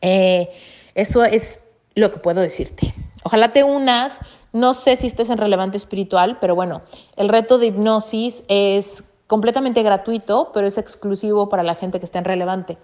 Eh, 0.00 0.50
eso 0.94 1.24
es 1.24 1.60
lo 1.94 2.10
que 2.10 2.18
puedo 2.18 2.40
decirte. 2.40 2.94
Ojalá 3.22 3.52
te 3.52 3.62
unas, 3.62 4.20
no 4.52 4.74
sé 4.74 4.96
si 4.96 5.06
estés 5.06 5.30
en 5.30 5.38
relevante 5.38 5.76
espiritual, 5.76 6.38
pero 6.40 6.54
bueno, 6.54 6.82
el 7.16 7.28
reto 7.28 7.58
de 7.58 7.66
hipnosis 7.66 8.44
es 8.48 9.04
completamente 9.26 9.82
gratuito, 9.82 10.50
pero 10.52 10.66
es 10.66 10.78
exclusivo 10.78 11.48
para 11.48 11.62
la 11.62 11.74
gente 11.74 12.00
que 12.00 12.06
está 12.06 12.18
en 12.18 12.24
relevante. 12.24 12.78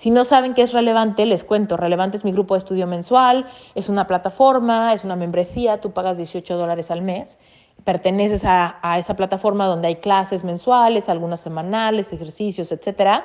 Si 0.00 0.10
no 0.10 0.24
saben 0.24 0.54
qué 0.54 0.62
es 0.62 0.72
relevante, 0.72 1.26
les 1.26 1.44
cuento. 1.44 1.76
Relevante 1.76 2.16
es 2.16 2.24
mi 2.24 2.32
grupo 2.32 2.54
de 2.54 2.58
estudio 2.60 2.86
mensual, 2.86 3.44
es 3.74 3.90
una 3.90 4.06
plataforma, 4.06 4.94
es 4.94 5.04
una 5.04 5.14
membresía, 5.14 5.82
tú 5.82 5.90
pagas 5.90 6.16
18 6.16 6.56
dólares 6.56 6.90
al 6.90 7.02
mes, 7.02 7.36
perteneces 7.84 8.46
a, 8.46 8.78
a 8.80 8.98
esa 8.98 9.14
plataforma 9.14 9.66
donde 9.66 9.88
hay 9.88 9.96
clases 9.96 10.42
mensuales, 10.42 11.10
algunas 11.10 11.40
semanales, 11.40 12.14
ejercicios, 12.14 12.72
etc. 12.72 13.24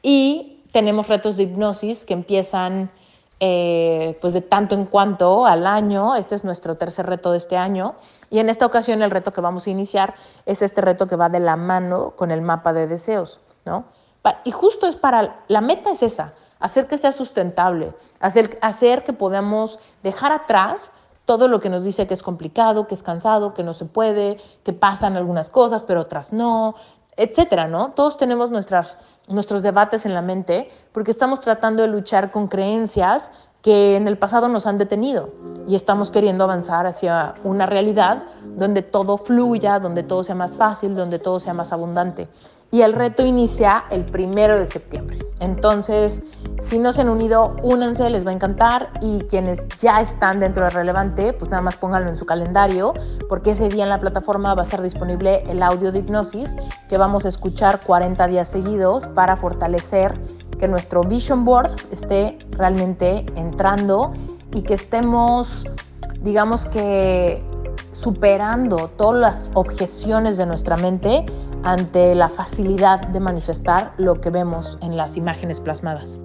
Y 0.00 0.62
tenemos 0.72 1.08
retos 1.08 1.36
de 1.36 1.42
hipnosis 1.42 2.06
que 2.06 2.14
empiezan 2.14 2.90
eh, 3.38 4.16
pues 4.22 4.32
de 4.32 4.40
tanto 4.40 4.74
en 4.74 4.86
cuanto 4.86 5.44
al 5.44 5.66
año. 5.66 6.14
Este 6.14 6.36
es 6.36 6.42
nuestro 6.42 6.78
tercer 6.78 7.04
reto 7.04 7.32
de 7.32 7.36
este 7.36 7.58
año. 7.58 7.96
Y 8.30 8.38
en 8.38 8.48
esta 8.48 8.64
ocasión 8.64 9.02
el 9.02 9.10
reto 9.10 9.34
que 9.34 9.42
vamos 9.42 9.66
a 9.66 9.70
iniciar 9.70 10.14
es 10.46 10.62
este 10.62 10.80
reto 10.80 11.06
que 11.06 11.16
va 11.16 11.28
de 11.28 11.40
la 11.40 11.56
mano 11.56 12.14
con 12.16 12.30
el 12.30 12.40
mapa 12.40 12.72
de 12.72 12.86
deseos, 12.86 13.42
¿no? 13.66 13.84
Y 14.44 14.50
justo 14.52 14.86
es 14.86 14.96
para, 14.96 15.42
la 15.48 15.60
meta 15.60 15.90
es 15.90 16.02
esa, 16.02 16.32
hacer 16.58 16.86
que 16.86 16.96
sea 16.96 17.12
sustentable, 17.12 17.92
hacer, 18.20 18.58
hacer 18.62 19.04
que 19.04 19.12
podamos 19.12 19.78
dejar 20.02 20.32
atrás 20.32 20.92
todo 21.24 21.48
lo 21.48 21.60
que 21.60 21.70
nos 21.70 21.84
dice 21.84 22.06
que 22.06 22.14
es 22.14 22.22
complicado, 22.22 22.86
que 22.86 22.94
es 22.94 23.02
cansado, 23.02 23.54
que 23.54 23.62
no 23.62 23.72
se 23.72 23.84
puede, 23.84 24.38
que 24.62 24.72
pasan 24.72 25.16
algunas 25.16 25.50
cosas, 25.50 25.82
pero 25.82 26.00
otras 26.00 26.32
no, 26.32 26.74
etcétera, 27.16 27.66
¿no? 27.66 27.92
Todos 27.92 28.16
tenemos 28.16 28.50
nuestras, 28.50 28.96
nuestros 29.28 29.62
debates 29.62 30.06
en 30.06 30.14
la 30.14 30.22
mente 30.22 30.68
porque 30.92 31.10
estamos 31.10 31.40
tratando 31.40 31.82
de 31.82 31.88
luchar 31.88 32.30
con 32.30 32.48
creencias 32.48 33.30
que 33.62 33.96
en 33.96 34.08
el 34.08 34.18
pasado 34.18 34.48
nos 34.48 34.66
han 34.66 34.76
detenido 34.76 35.30
y 35.66 35.74
estamos 35.74 36.10
queriendo 36.10 36.44
avanzar 36.44 36.86
hacia 36.86 37.34
una 37.44 37.64
realidad 37.64 38.24
donde 38.42 38.82
todo 38.82 39.16
fluya, 39.16 39.78
donde 39.78 40.02
todo 40.02 40.22
sea 40.22 40.34
más 40.34 40.56
fácil, 40.56 40.94
donde 40.94 41.18
todo 41.18 41.40
sea 41.40 41.54
más 41.54 41.72
abundante 41.72 42.28
y 42.74 42.82
el 42.82 42.92
reto 42.92 43.24
inicia 43.24 43.84
el 43.90 44.04
primero 44.04 44.58
de 44.58 44.66
septiembre. 44.66 45.20
Entonces, 45.38 46.24
si 46.60 46.80
no 46.80 46.90
se 46.90 47.02
han 47.02 47.08
unido, 47.08 47.54
únanse, 47.62 48.10
les 48.10 48.26
va 48.26 48.32
a 48.32 48.34
encantar 48.34 48.90
y 49.00 49.20
quienes 49.30 49.68
ya 49.78 50.00
están 50.00 50.40
dentro 50.40 50.64
de 50.64 50.70
Relevante, 50.70 51.32
pues 51.34 51.52
nada 51.52 51.62
más 51.62 51.76
pónganlo 51.76 52.10
en 52.10 52.16
su 52.16 52.26
calendario 52.26 52.92
porque 53.28 53.52
ese 53.52 53.68
día 53.68 53.84
en 53.84 53.90
la 53.90 53.98
plataforma 53.98 54.54
va 54.54 54.62
a 54.62 54.64
estar 54.64 54.82
disponible 54.82 55.44
el 55.46 55.62
audio 55.62 55.92
de 55.92 56.00
hipnosis 56.00 56.56
que 56.88 56.98
vamos 56.98 57.24
a 57.26 57.28
escuchar 57.28 57.78
40 57.78 58.26
días 58.26 58.48
seguidos 58.48 59.06
para 59.06 59.36
fortalecer 59.36 60.12
que 60.58 60.66
nuestro 60.66 61.02
vision 61.02 61.44
board 61.44 61.70
esté 61.92 62.38
realmente 62.58 63.24
entrando 63.36 64.10
y 64.52 64.62
que 64.62 64.74
estemos, 64.74 65.64
digamos 66.24 66.66
que 66.66 67.40
superando 67.92 68.88
todas 68.96 69.20
las 69.20 69.50
objeciones 69.54 70.36
de 70.36 70.46
nuestra 70.46 70.76
mente 70.76 71.24
ante 71.62 72.14
la 72.14 72.28
facilidad 72.28 73.08
de 73.08 73.20
manifestar 73.20 73.92
lo 73.96 74.20
que 74.20 74.30
vemos 74.30 74.78
en 74.82 74.96
las 74.96 75.16
imágenes 75.16 75.60
plasmadas. 75.60 76.20